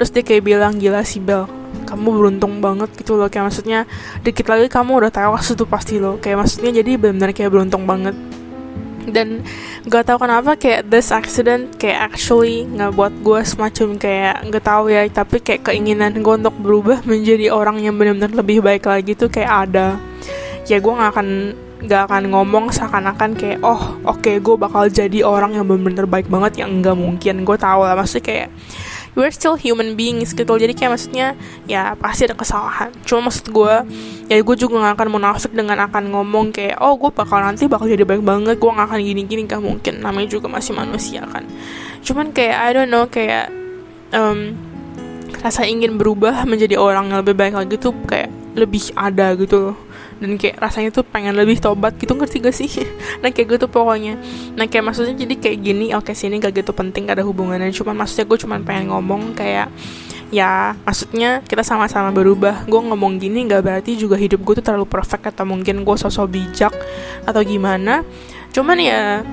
terus 0.02 0.10
dia 0.18 0.26
kayak 0.26 0.42
bilang 0.42 0.82
gila 0.82 1.06
sih 1.06 1.22
Bel 1.22 1.46
kamu 1.86 2.08
beruntung 2.18 2.64
banget 2.64 2.90
gitu 2.98 3.20
loh. 3.20 3.28
Kayak 3.28 3.52
maksudnya 3.52 3.80
dikit 4.26 4.48
lagi 4.48 4.66
kamu 4.72 5.04
udah 5.04 5.12
tewas 5.14 5.46
itu 5.52 5.68
pasti 5.68 6.00
loh. 6.00 6.18
Kayak 6.24 6.42
maksudnya 6.42 6.72
jadi 6.82 6.98
benar-benar 6.98 7.32
kayak 7.36 7.52
beruntung 7.52 7.84
banget. 7.84 8.16
Dan 9.02 9.46
gak 9.90 10.10
tau 10.10 10.22
kenapa 10.22 10.58
kayak 10.58 10.88
this 10.90 11.10
accident 11.10 11.74
kayak 11.82 12.14
actually 12.14 12.70
nggak 12.70 12.94
buat 12.94 13.14
gue 13.26 13.40
semacam 13.42 13.98
kayak 13.98 14.46
gak 14.54 14.62
tau 14.62 14.86
ya 14.86 15.10
tapi 15.10 15.42
kayak 15.42 15.66
keinginan 15.66 16.22
gue 16.22 16.34
untuk 16.38 16.54
berubah 16.62 17.02
menjadi 17.02 17.50
orang 17.50 17.82
yang 17.82 17.98
benar-benar 17.98 18.30
lebih 18.30 18.62
baik 18.62 18.86
lagi 18.86 19.18
tuh 19.18 19.30
kayak 19.30 19.70
ada. 19.70 19.98
Ya 20.70 20.78
gue 20.78 20.94
nggak 20.94 21.12
akan 21.18 21.28
gak 21.82 22.02
akan 22.10 22.24
ngomong 22.30 22.70
seakan-akan 22.70 23.34
kayak 23.34 23.60
oh 23.66 23.98
oke 24.06 24.22
okay, 24.22 24.38
gue 24.38 24.54
bakal 24.54 24.86
jadi 24.86 25.26
orang 25.26 25.58
yang 25.58 25.66
benar-benar 25.66 26.06
baik 26.06 26.30
banget. 26.30 26.62
Yang 26.62 26.70
nggak 26.86 26.98
mungkin 26.98 27.36
gue 27.42 27.58
tahu 27.58 27.82
lah. 27.84 27.98
Maksudnya 27.98 28.22
kayak 28.22 28.48
we're 29.16 29.34
still 29.34 29.60
human 29.60 30.00
beings 30.00 30.32
gitu. 30.32 30.48
Jadi 30.48 30.72
kayak 30.72 30.96
maksudnya 30.96 31.36
ya 31.68 31.96
pasti 32.00 32.28
ada 32.28 32.36
kesalahan. 32.36 32.90
Cuma 33.04 33.28
maksud 33.28 33.52
gue 33.52 33.76
ya 34.32 34.40
gue 34.40 34.56
juga 34.56 34.80
gak 34.80 34.96
akan 35.00 35.10
munafik 35.12 35.52
dengan 35.52 35.84
akan 35.84 36.04
ngomong 36.16 36.56
kayak 36.56 36.80
oh 36.80 36.96
gue 36.96 37.12
bakal 37.12 37.44
nanti 37.44 37.68
bakal 37.68 37.88
jadi 37.88 38.08
baik 38.08 38.24
banget. 38.24 38.56
Gue 38.58 38.72
gak 38.72 38.88
akan 38.88 39.00
gini-gini. 39.04 39.48
Gak 39.48 39.64
mungkin. 39.64 40.00
Namanya 40.00 40.28
juga 40.32 40.48
masih 40.48 40.74
manusia 40.76 41.24
kan. 41.28 41.44
Cuman 42.02 42.32
kayak 42.32 42.58
I 42.58 42.70
don't 42.72 42.92
know 42.92 43.06
kayak 43.08 43.52
um, 44.16 44.56
rasa 45.42 45.66
ingin 45.66 45.98
berubah 45.98 46.46
menjadi 46.46 46.78
orang 46.78 47.10
yang 47.10 47.20
lebih 47.26 47.36
baik 47.36 47.56
lagi 47.58 47.76
tuh 47.82 47.96
kayak 48.06 48.30
lebih 48.54 48.92
ada 49.00 49.34
gitu 49.40 49.72
loh 49.72 49.78
dan 50.22 50.38
kayak 50.38 50.62
rasanya 50.62 50.94
tuh 50.94 51.02
pengen 51.02 51.34
lebih 51.34 51.58
tobat 51.58 51.98
gitu 51.98 52.14
ngerti 52.14 52.38
gak 52.40 52.54
sih? 52.54 52.70
Nah 53.26 53.34
kayak 53.34 53.58
gitu 53.58 53.66
pokoknya. 53.66 54.22
Nah 54.54 54.70
kayak 54.70 54.86
maksudnya 54.86 55.18
jadi 55.18 55.34
kayak 55.42 55.58
gini 55.66 55.86
oke 55.98 56.14
sini 56.14 56.38
gak 56.38 56.62
gitu 56.62 56.72
penting 56.72 57.10
gak 57.10 57.18
ada 57.18 57.26
hubungannya. 57.26 57.74
Cuma 57.74 57.98
maksudnya 57.98 58.30
gue 58.30 58.38
cuma 58.38 58.56
pengen 58.62 58.94
ngomong 58.94 59.34
kayak 59.34 59.74
ya 60.32 60.78
maksudnya 60.86 61.42
kita 61.44 61.66
sama-sama 61.66 62.14
berubah. 62.14 62.70
Gue 62.70 62.82
ngomong 62.86 63.18
gini 63.18 63.50
gak 63.50 63.66
berarti 63.66 63.98
juga 63.98 64.14
hidup 64.16 64.46
gue 64.46 64.62
tuh 64.62 64.66
terlalu 64.70 64.86
perfect 64.86 65.34
atau 65.34 65.44
mungkin 65.50 65.82
gue 65.82 65.96
sosok 65.98 66.30
bijak 66.30 66.74
atau 67.26 67.42
gimana. 67.42 68.06
Cuman 68.54 68.78
ya 68.78 69.26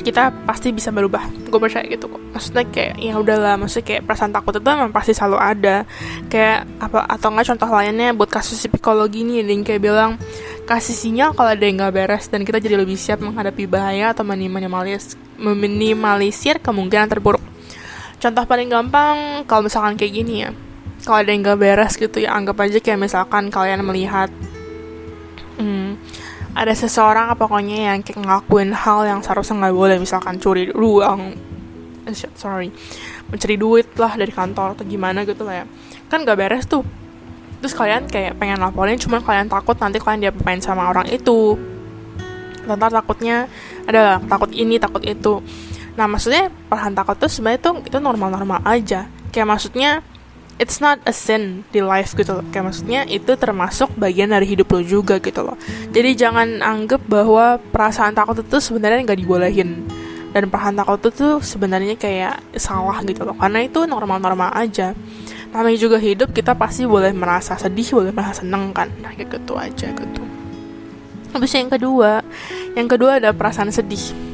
kita 0.00 0.32
pasti 0.44 0.72
bisa 0.74 0.90
berubah. 0.90 1.28
Gue 1.48 1.60
percaya 1.60 1.84
gitu 1.86 2.10
kok. 2.10 2.20
Maksudnya 2.32 2.64
kayak 2.68 2.94
ya 3.00 3.14
udahlah 3.16 3.54
maksudnya 3.60 3.86
kayak 3.86 4.02
perasaan 4.08 4.32
takut 4.32 4.56
itu 4.56 4.68
emang 4.68 4.92
pasti 4.92 5.12
selalu 5.12 5.38
ada. 5.38 5.76
Kayak 6.28 6.66
apa 6.80 7.06
atau 7.06 7.28
enggak 7.32 7.46
contoh 7.54 7.68
lainnya 7.70 8.08
buat 8.16 8.30
kasus 8.32 8.58
psikologi 8.60 9.22
ini 9.22 9.44
yang 9.44 9.62
kayak 9.62 9.82
bilang 9.82 10.20
kasih 10.64 10.94
sinyal 10.94 11.34
kalau 11.34 11.50
ada 11.50 11.64
yang 11.66 11.82
nggak 11.82 11.94
beres 11.94 12.30
dan 12.30 12.46
kita 12.46 12.62
jadi 12.62 12.78
lebih 12.78 12.94
siap 12.94 13.18
menghadapi 13.20 13.66
bahaya 13.66 14.14
atau 14.14 14.22
minimalisir 14.22 15.18
meminimalisir 15.40 16.62
kemungkinan 16.62 17.10
terburuk. 17.10 17.42
Contoh 18.20 18.44
paling 18.44 18.68
gampang 18.68 19.48
kalau 19.48 19.66
misalkan 19.66 19.96
kayak 19.96 20.12
gini 20.12 20.34
ya. 20.44 20.50
Kalau 21.00 21.24
ada 21.24 21.32
yang 21.32 21.40
nggak 21.40 21.58
beres 21.58 21.96
gitu 21.96 22.20
ya 22.20 22.36
anggap 22.36 22.60
aja 22.60 22.76
kayak 22.76 23.00
misalkan 23.00 23.48
kalian 23.48 23.80
melihat 23.80 24.28
ada 26.54 26.74
seseorang 26.74 27.30
pokoknya 27.38 27.94
yang 27.94 27.98
kayak 28.02 28.20
ngelakuin 28.20 28.74
hal 28.74 29.06
yang 29.06 29.20
seharusnya 29.22 29.68
nggak 29.68 29.76
boleh 29.76 29.96
misalkan 30.02 30.42
curi 30.42 30.70
uang 30.74 31.20
eh, 32.08 32.14
sorry 32.34 32.74
mencuri 33.30 33.56
duit 33.56 33.86
lah 33.94 34.18
dari 34.18 34.34
kantor 34.34 34.74
atau 34.74 34.84
gimana 34.84 35.22
gitu 35.22 35.46
lah 35.46 35.62
ya. 35.62 35.64
Kan 36.10 36.26
gak 36.26 36.36
beres 36.36 36.66
tuh. 36.66 36.82
Terus 37.62 37.72
kalian 37.76 38.10
kayak 38.10 38.36
pengen 38.36 38.58
laporin 38.58 38.98
cuma 38.98 39.22
kalian 39.22 39.46
takut 39.46 39.78
nanti 39.78 40.02
kalian 40.02 40.28
diapain 40.28 40.58
sama 40.58 40.90
orang 40.90 41.06
itu. 41.06 41.54
Ntar 42.66 42.90
takutnya 42.90 43.46
ada 43.86 44.18
takut 44.26 44.50
ini 44.50 44.82
takut 44.82 45.00
itu. 45.06 45.38
Nah 45.94 46.10
maksudnya 46.10 46.50
perlahan 46.66 46.96
takut 46.98 47.16
tuh 47.16 47.30
sebenarnya 47.30 47.60
tuh 47.62 47.74
itu 47.86 47.98
normal-normal 48.02 48.66
aja. 48.66 49.06
Kayak 49.30 49.48
maksudnya 49.54 50.02
it's 50.60 50.78
not 50.78 51.00
a 51.08 51.14
sin 51.16 51.64
di 51.72 51.80
life 51.80 52.12
gitu 52.12 52.36
loh. 52.36 52.44
Kayak 52.52 52.70
maksudnya 52.70 53.00
itu 53.08 53.32
termasuk 53.40 53.96
bagian 53.96 54.28
dari 54.28 54.44
hidup 54.44 54.68
lo 54.68 54.84
juga 54.84 55.16
gitu 55.16 55.40
loh. 55.40 55.56
Jadi 55.90 56.10
jangan 56.12 56.60
anggap 56.60 57.00
bahwa 57.08 57.56
perasaan 57.72 58.12
takut 58.12 58.36
itu 58.44 58.60
sebenarnya 58.60 59.00
nggak 59.08 59.20
dibolehin. 59.24 59.88
Dan 60.30 60.46
perasaan 60.52 60.76
takut 60.78 61.00
itu 61.08 61.40
sebenarnya 61.40 61.96
kayak 61.96 62.60
salah 62.60 63.00
gitu 63.02 63.24
loh. 63.24 63.34
Karena 63.34 63.64
itu 63.64 63.88
normal-normal 63.88 64.52
aja. 64.52 64.92
Namanya 65.50 65.78
juga 65.80 65.98
hidup 65.98 66.30
kita 66.30 66.54
pasti 66.54 66.86
boleh 66.86 67.10
merasa 67.10 67.58
sedih 67.58 67.96
boleh 67.96 68.12
merasa 68.14 68.44
seneng 68.44 68.70
kan. 68.76 68.92
Nah 69.00 69.16
kayak 69.16 69.40
gitu 69.40 69.56
aja 69.56 69.88
gitu. 69.90 70.22
Habis 71.34 71.50
yang 71.56 71.72
kedua 71.72 72.22
yang 72.78 72.86
kedua 72.86 73.18
ada 73.18 73.34
perasaan 73.34 73.74
sedih 73.74 74.29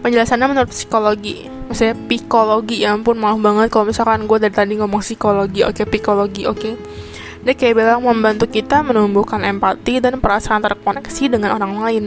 penjelasannya 0.00 0.46
menurut 0.50 0.70
psikologi. 0.72 1.46
Maksudnya 1.70 1.94
psikologi 2.08 2.82
ya 2.82 2.96
ampun 2.96 3.20
maaf 3.20 3.38
banget 3.38 3.68
kalau 3.70 3.86
misalkan 3.86 4.26
gue 4.26 4.38
dari 4.42 4.54
tadi 4.54 4.74
ngomong 4.80 5.04
psikologi 5.04 5.62
oke 5.62 5.80
okay, 5.80 5.86
psikologi 5.86 6.42
oke. 6.48 6.60
Okay. 6.60 6.74
dia 7.40 7.56
kayak 7.56 7.72
bilang 7.72 8.04
membantu 8.04 8.44
kita 8.52 8.84
menumbuhkan 8.84 9.40
empati 9.40 9.96
dan 9.96 10.20
perasaan 10.20 10.60
terkoneksi 10.60 11.24
dengan 11.32 11.56
orang 11.56 11.72
lain. 11.80 12.04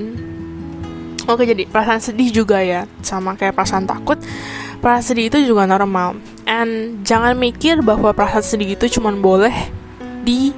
Oke 1.26 1.42
okay, 1.42 1.46
jadi 1.58 1.64
perasaan 1.66 2.02
sedih 2.06 2.30
juga 2.30 2.62
ya 2.62 2.86
sama 3.02 3.34
kayak 3.34 3.58
perasaan 3.58 3.90
takut. 3.90 4.22
Perasaan 4.78 5.06
sedih 5.06 5.34
itu 5.34 5.42
juga 5.42 5.66
normal. 5.66 6.22
And 6.46 7.02
jangan 7.02 7.34
mikir 7.34 7.82
bahwa 7.82 8.14
perasaan 8.14 8.46
sedih 8.46 8.78
itu 8.78 9.00
cuma 9.00 9.10
boleh 9.10 9.74
di 10.22 10.54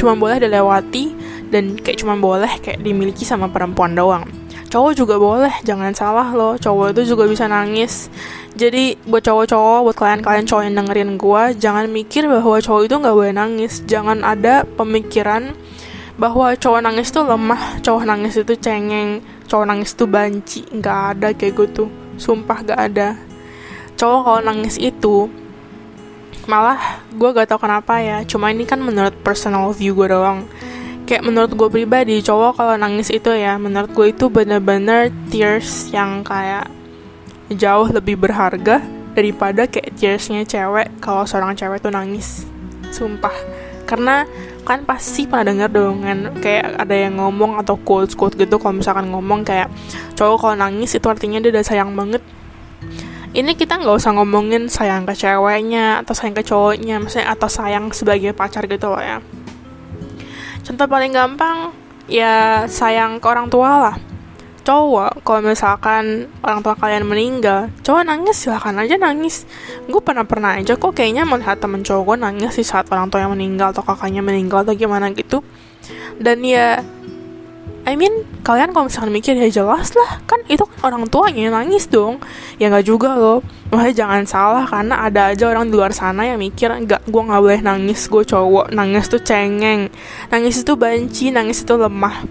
cuma 0.00 0.16
boleh 0.16 0.40
dilewati 0.40 1.12
dan 1.52 1.76
kayak 1.76 2.00
cuma 2.00 2.16
boleh 2.16 2.48
kayak 2.64 2.80
dimiliki 2.80 3.28
sama 3.28 3.52
perempuan 3.52 3.92
doang 3.92 4.24
cowok 4.72 4.92
juga 4.96 5.20
boleh 5.20 5.52
jangan 5.68 5.92
salah 5.92 6.32
loh 6.32 6.56
cowok 6.56 6.96
itu 6.96 7.12
juga 7.12 7.28
bisa 7.28 7.44
nangis. 7.44 8.08
Jadi 8.56 8.96
buat 9.04 9.20
cowok-cowok 9.20 9.78
buat 9.84 9.96
kalian-kalian 9.96 10.48
cowok 10.48 10.62
yang 10.64 10.76
dengerin 10.80 11.12
gue 11.20 11.42
jangan 11.60 11.84
mikir 11.92 12.24
bahwa 12.24 12.56
cowok 12.56 12.88
itu 12.88 12.94
nggak 12.96 13.12
boleh 13.12 13.34
nangis. 13.36 13.84
Jangan 13.84 14.24
ada 14.24 14.64
pemikiran 14.64 15.52
bahwa 16.16 16.56
cowok 16.56 16.80
nangis 16.88 17.12
tuh 17.12 17.28
lemah 17.28 17.84
cowok 17.84 18.02
nangis 18.08 18.40
itu 18.40 18.56
cengeng 18.56 19.20
cowok 19.44 19.68
nangis 19.68 19.92
tuh 19.92 20.08
banci. 20.08 20.64
Nggak 20.72 20.98
ada 21.16 21.28
kayak 21.36 21.52
gitu. 21.52 21.92
Sumpah 22.16 22.64
gak 22.64 22.80
ada. 22.80 23.20
Cowok 24.00 24.20
kalau 24.24 24.40
nangis 24.40 24.80
itu 24.80 25.28
malah 26.48 27.04
gue 27.12 27.28
gak 27.28 27.52
tau 27.52 27.60
kenapa 27.60 28.00
ya. 28.00 28.24
Cuma 28.24 28.48
ini 28.48 28.64
kan 28.64 28.80
menurut 28.80 29.12
personal 29.20 29.68
view 29.76 29.92
gue 29.92 30.08
doang 30.08 30.48
kayak 31.12 31.28
menurut 31.28 31.52
gue 31.52 31.68
pribadi 31.68 32.24
cowok 32.24 32.56
kalau 32.56 32.74
nangis 32.80 33.12
itu 33.12 33.36
ya 33.36 33.60
menurut 33.60 33.92
gue 33.92 34.16
itu 34.16 34.32
bener-bener 34.32 35.12
tears 35.28 35.92
yang 35.92 36.24
kayak 36.24 36.72
jauh 37.52 37.84
lebih 37.92 38.16
berharga 38.16 38.80
daripada 39.12 39.68
kayak 39.68 39.92
tearsnya 40.00 40.48
cewek 40.48 40.88
kalau 41.04 41.28
seorang 41.28 41.52
cewek 41.52 41.84
tuh 41.84 41.92
nangis. 41.92 42.48
Sumpah. 42.88 43.36
Karena 43.84 44.24
kan 44.64 44.88
pasti 44.88 45.28
pernah 45.28 45.52
denger 45.52 45.68
dong 45.68 46.00
kan 46.00 46.18
kayak 46.40 46.80
ada 46.80 46.96
yang 46.96 47.20
ngomong 47.20 47.60
atau 47.60 47.76
quotes 47.76 48.16
quote 48.16 48.40
gitu 48.40 48.56
kalau 48.56 48.80
misalkan 48.80 49.12
ngomong 49.12 49.44
kayak 49.44 49.68
cowok 50.16 50.48
kalau 50.48 50.56
nangis 50.56 50.96
itu 50.96 51.04
artinya 51.12 51.44
dia 51.44 51.52
udah 51.52 51.60
sayang 51.60 51.92
banget. 51.92 52.24
Ini 53.36 53.52
kita 53.52 53.84
nggak 53.84 54.00
usah 54.00 54.16
ngomongin 54.16 54.72
sayang 54.72 55.04
ke 55.04 55.12
ceweknya 55.12 56.00
atau 56.00 56.16
sayang 56.16 56.40
ke 56.40 56.40
cowoknya 56.40 57.04
maksudnya 57.04 57.28
atau 57.36 57.52
sayang 57.52 57.92
sebagai 57.92 58.32
pacar 58.32 58.64
gitu 58.64 58.88
loh 58.88 59.04
ya 59.04 59.20
contoh 60.62 60.86
paling 60.86 61.12
gampang 61.12 61.74
ya 62.06 62.64
sayang 62.66 63.18
ke 63.18 63.26
orang 63.26 63.50
tua 63.50 63.70
lah. 63.90 63.96
Cowok 64.62 65.26
kalau 65.26 65.42
misalkan 65.42 66.30
orang 66.38 66.62
tua 66.62 66.78
kalian 66.78 67.02
meninggal 67.02 67.66
cowok 67.82 68.06
nangis 68.06 68.46
silahkan 68.46 68.78
aja 68.78 68.94
nangis. 68.94 69.42
Gue 69.90 69.98
pernah 69.98 70.22
pernah 70.22 70.54
aja 70.54 70.78
kok 70.78 70.94
kayaknya 70.94 71.26
melihat 71.26 71.58
temen 71.58 71.82
cowok 71.82 72.14
gue 72.14 72.16
nangis 72.22 72.54
di 72.54 72.62
saat 72.62 72.86
orang 72.94 73.10
tua 73.10 73.26
yang 73.26 73.34
meninggal 73.34 73.74
atau 73.74 73.82
kakaknya 73.82 74.22
meninggal 74.22 74.62
atau 74.62 74.78
gimana 74.78 75.10
gitu. 75.10 75.42
Dan 76.22 76.46
ya 76.46 76.78
I 77.82 77.98
mean 77.98 78.22
kalian 78.46 78.70
kalau 78.70 78.86
misalkan 78.86 79.10
mikir 79.10 79.34
ya 79.34 79.50
jelas 79.50 79.90
lah 79.98 80.22
kan 80.22 80.38
itu 80.46 80.62
kan 80.62 80.78
orang 80.86 81.10
tuanya 81.10 81.50
yang 81.50 81.54
nangis 81.58 81.90
dong. 81.90 82.22
Ya 82.62 82.70
nggak 82.70 82.86
juga 82.86 83.18
loh. 83.18 83.42
Makanya 83.74 84.06
jangan 84.06 84.22
salah 84.22 84.64
karena 84.70 85.02
ada 85.02 85.34
aja 85.34 85.50
orang 85.50 85.66
di 85.66 85.74
luar 85.74 85.90
sana 85.90 86.22
yang 86.22 86.38
mikir 86.38 86.70
nggak 86.70 87.10
gue 87.10 87.22
nggak 87.26 87.42
boleh 87.42 87.60
nangis 87.66 88.06
gue 88.06 88.22
cowok. 88.22 88.70
Nangis 88.70 89.10
tuh 89.10 89.18
cengeng. 89.18 89.90
Nangis 90.30 90.62
itu 90.62 90.72
banci 90.78 91.34
nangis 91.34 91.66
itu 91.66 91.74
lemah. 91.74 92.22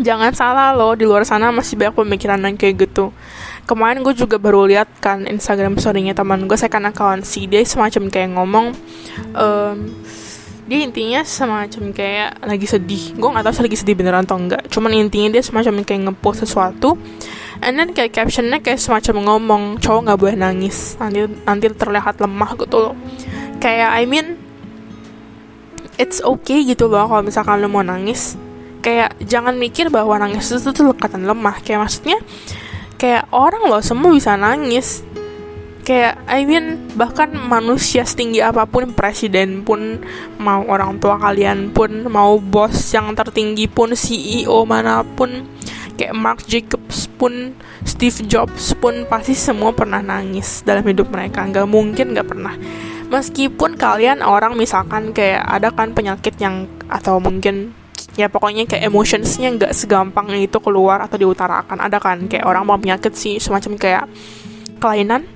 Jangan 0.00 0.32
salah 0.34 0.74
loh 0.74 0.98
di 0.98 1.06
luar 1.06 1.22
sana 1.22 1.54
masih 1.54 1.78
banyak 1.78 1.94
pemikiran 1.94 2.42
yang 2.42 2.58
kayak 2.58 2.90
gitu. 2.90 3.14
Kemarin 3.70 4.02
gue 4.02 4.18
juga 4.18 4.34
baru 4.42 4.66
lihat 4.66 4.98
kan 4.98 5.30
Instagram 5.30 5.78
storynya 5.78 6.10
teman 6.10 6.50
gue 6.50 6.58
saya 6.58 6.72
kan 6.72 6.82
account 6.90 7.22
si 7.22 7.46
dia 7.46 7.62
semacam 7.62 8.10
kayak 8.10 8.34
ngomong 8.34 8.74
um, 9.38 9.76
dia 10.70 10.86
intinya 10.86 11.26
semacam 11.26 11.90
kayak 11.90 12.46
lagi 12.46 12.62
sedih. 12.70 13.18
Gue 13.18 13.26
nggak 13.26 13.42
tahu 13.42 13.66
lagi 13.66 13.74
sedih 13.74 13.98
beneran 13.98 14.22
atau 14.22 14.38
enggak 14.38 14.70
cuman 14.70 14.94
intinya 14.94 15.34
dia 15.34 15.42
semacam 15.42 15.82
kayak 15.82 16.00
ngepost 16.06 16.46
sesuatu 16.46 16.94
and 17.58 17.74
then 17.74 17.90
kayak 17.90 18.14
captionnya 18.14 18.62
kayak 18.62 18.78
semacam 18.78 19.26
ngomong 19.26 19.62
cowok 19.82 20.00
nggak 20.06 20.18
boleh 20.22 20.36
nangis. 20.38 20.94
Nanti 21.02 21.26
nanti 21.26 21.66
terlihat 21.74 22.22
lemah 22.22 22.54
gitu 22.54 22.76
loh. 22.78 22.94
Kayak 23.58 23.98
I 23.98 24.06
mean 24.06 24.38
it's 25.98 26.22
okay 26.22 26.62
gitu 26.62 26.86
loh 26.86 27.10
kalau 27.10 27.26
misalkan 27.26 27.58
lo 27.58 27.66
mau 27.66 27.82
nangis. 27.82 28.38
Kayak 28.78 29.18
jangan 29.26 29.58
mikir 29.58 29.90
bahwa 29.90 30.22
nangis 30.22 30.54
itu 30.54 30.70
tuh 30.70 30.94
lekatan 30.94 31.26
lemah. 31.26 31.58
Kayak 31.66 31.90
maksudnya 31.90 32.22
kayak 32.94 33.26
orang 33.34 33.66
loh 33.66 33.82
semua 33.82 34.14
bisa 34.14 34.38
nangis 34.38 35.02
kayak 35.80 36.20
I 36.28 36.44
mean 36.44 36.92
bahkan 36.94 37.32
manusia 37.32 38.04
setinggi 38.04 38.44
apa 38.44 38.68
pun 38.68 38.92
presiden 38.92 39.64
pun 39.64 40.00
mau 40.36 40.62
orang 40.68 41.00
tua 41.00 41.16
kalian 41.16 41.72
pun 41.72 42.06
mau 42.06 42.36
bos 42.38 42.92
yang 42.92 43.12
tertinggi 43.16 43.66
pun 43.66 43.96
CEO 43.96 44.68
mana 44.68 45.02
pun 45.02 45.48
kayak 46.00 46.16
Mark 46.16 46.40
Jacobs 46.48 47.12
pun 47.20 47.52
Steve 47.84 48.24
Jobs 48.24 48.72
pun 48.80 49.04
pasti 49.04 49.36
semua 49.36 49.76
pernah 49.76 50.00
nangis 50.00 50.64
dalam 50.64 50.80
hidup 50.88 51.12
mereka. 51.12 51.44
Nggak 51.44 51.68
mungkin 51.68 52.16
nggak 52.16 52.28
pernah. 52.28 52.56
Meskipun 53.12 53.76
kalian 53.76 54.24
orang 54.24 54.56
misalkan 54.56 55.12
kayak 55.12 55.44
ada 55.44 55.68
kan 55.68 55.92
penyakit 55.92 56.40
yang 56.40 56.64
atau 56.88 57.20
mungkin 57.20 57.76
ya 58.16 58.32
pokoknya 58.32 58.64
kayak 58.64 58.88
emotionsnya 58.88 59.48
nggak 59.60 59.72
segampang 59.76 60.32
itu 60.40 60.56
keluar 60.64 61.04
atau 61.04 61.20
diutarakan. 61.20 61.84
Ada 61.84 62.00
kan 62.00 62.24
kayak 62.32 62.48
orang 62.48 62.64
mau 62.64 62.80
penyakit 62.80 63.12
sih 63.12 63.36
semacam 63.36 63.76
kayak 63.76 64.04
kelainan 64.80 65.28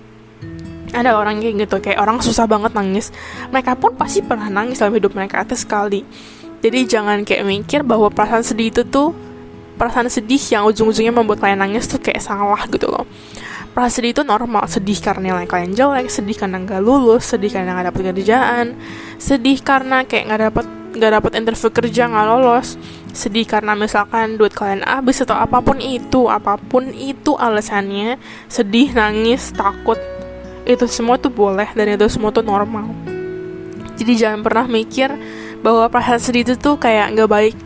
ada 0.94 1.18
orang 1.18 1.42
kayak 1.42 1.66
gitu 1.66 1.76
kayak 1.82 1.98
orang 1.98 2.22
susah 2.22 2.46
banget 2.46 2.72
nangis. 2.72 3.10
Mereka 3.50 3.76
pun 3.76 3.98
pasti 3.98 4.22
pernah 4.22 4.46
nangis 4.46 4.78
dalam 4.78 4.94
hidup 4.94 5.12
mereka 5.12 5.42
atas 5.42 5.66
sekali. 5.66 6.06
Jadi 6.64 6.78
jangan 6.88 7.26
kayak 7.26 7.44
mikir 7.44 7.80
bahwa 7.84 8.08
perasaan 8.08 8.40
sedih 8.40 8.72
itu 8.72 8.86
tuh 8.88 9.12
perasaan 9.74 10.08
sedih 10.08 10.40
yang 10.54 10.64
ujung-ujungnya 10.64 11.12
membuat 11.12 11.42
kalian 11.44 11.60
nangis 11.60 11.84
tuh 11.90 12.00
kayak 12.00 12.22
salah 12.22 12.64
gitu 12.70 12.88
loh. 12.88 13.04
Perasaan 13.76 13.94
sedih 14.00 14.12
itu 14.16 14.22
normal 14.22 14.64
sedih 14.70 14.96
karena 15.02 15.34
nilai 15.34 15.44
kalian 15.50 15.74
jelek 15.76 16.08
sedih 16.08 16.38
karena 16.38 16.62
nggak 16.62 16.80
lulus 16.80 17.26
sedih 17.26 17.50
karena 17.52 17.74
nggak 17.74 17.86
dapet 17.92 18.02
kerjaan 18.14 18.66
sedih 19.18 19.58
karena 19.60 20.06
kayak 20.06 20.24
nggak 20.30 20.42
dapet 20.48 20.66
nggak 20.94 21.12
dapat 21.20 21.32
interview 21.42 21.70
kerja 21.74 22.02
nggak 22.06 22.26
lolos 22.30 22.78
sedih 23.10 23.46
karena 23.46 23.74
misalkan 23.74 24.38
duit 24.38 24.54
kalian 24.54 24.86
habis 24.86 25.22
atau 25.22 25.34
apa 25.34 25.58
pun 25.58 25.82
itu 25.82 26.30
apa 26.30 26.54
pun 26.54 26.86
itu 26.94 27.34
alasannya 27.34 28.18
sedih 28.46 28.94
nangis 28.94 29.50
takut 29.50 29.98
itu 30.64 30.84
semua 30.88 31.20
tuh 31.20 31.32
boleh 31.32 31.68
dan 31.76 31.86
itu 31.92 32.08
semua 32.08 32.32
tuh 32.32 32.44
normal. 32.44 32.88
Jadi 33.94 34.12
jangan 34.18 34.40
pernah 34.42 34.66
mikir 34.66 35.12
bahwa 35.62 35.86
perasaan 35.88 36.20
sedih 36.20 36.42
itu 36.44 36.54
tuh 36.58 36.76
kayak 36.80 37.14
nggak 37.14 37.30
baik. 37.30 37.56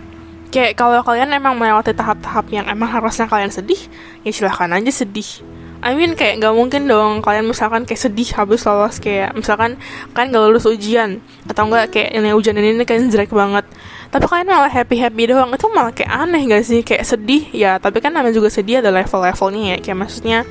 Kayak 0.48 0.80
kalau 0.80 1.00
kalian 1.04 1.28
emang 1.32 1.56
melewati 1.56 1.92
tahap-tahap 1.92 2.48
yang 2.48 2.64
emang 2.68 2.88
harusnya 2.88 3.28
kalian 3.28 3.52
sedih 3.52 3.78
ya 4.24 4.30
silahkan 4.32 4.72
aja 4.72 4.92
sedih. 4.92 5.44
I 5.78 5.94
mean 5.94 6.18
kayak 6.18 6.42
nggak 6.42 6.54
mungkin 6.58 6.90
dong 6.90 7.22
kalian 7.22 7.46
misalkan 7.46 7.86
kayak 7.86 8.02
sedih 8.02 8.26
habis 8.34 8.66
lolos 8.66 8.98
kayak 8.98 9.30
misalkan 9.38 9.78
kalian 10.10 10.34
gak 10.34 10.42
lulus 10.50 10.66
ujian 10.66 11.22
atau 11.46 11.70
enggak 11.70 11.94
kayak 11.94 12.18
ini 12.18 12.34
ujian 12.34 12.58
ini, 12.58 12.74
ini 12.74 12.82
kalian 12.82 13.14
jelek 13.14 13.30
banget. 13.30 13.62
Tapi 14.10 14.24
kalian 14.26 14.50
malah 14.50 14.72
happy 14.72 14.98
happy 14.98 15.30
doang 15.30 15.54
itu 15.54 15.66
malah 15.70 15.94
kayak 15.94 16.10
aneh 16.10 16.42
gak 16.50 16.66
sih? 16.66 16.82
Kayak 16.82 17.06
sedih 17.06 17.46
ya 17.54 17.78
tapi 17.78 18.02
kan 18.02 18.10
namanya 18.10 18.34
juga 18.34 18.50
sedih 18.50 18.82
ada 18.82 18.90
level-levelnya 18.90 19.62
ya 19.74 19.76
kayak 19.78 19.98
maksudnya 20.02 20.42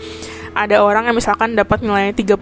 ada 0.57 0.81
orang 0.81 1.05
yang 1.05 1.15
misalkan 1.17 1.53
dapat 1.53 1.85
nilai 1.85 2.11
30 2.11 2.41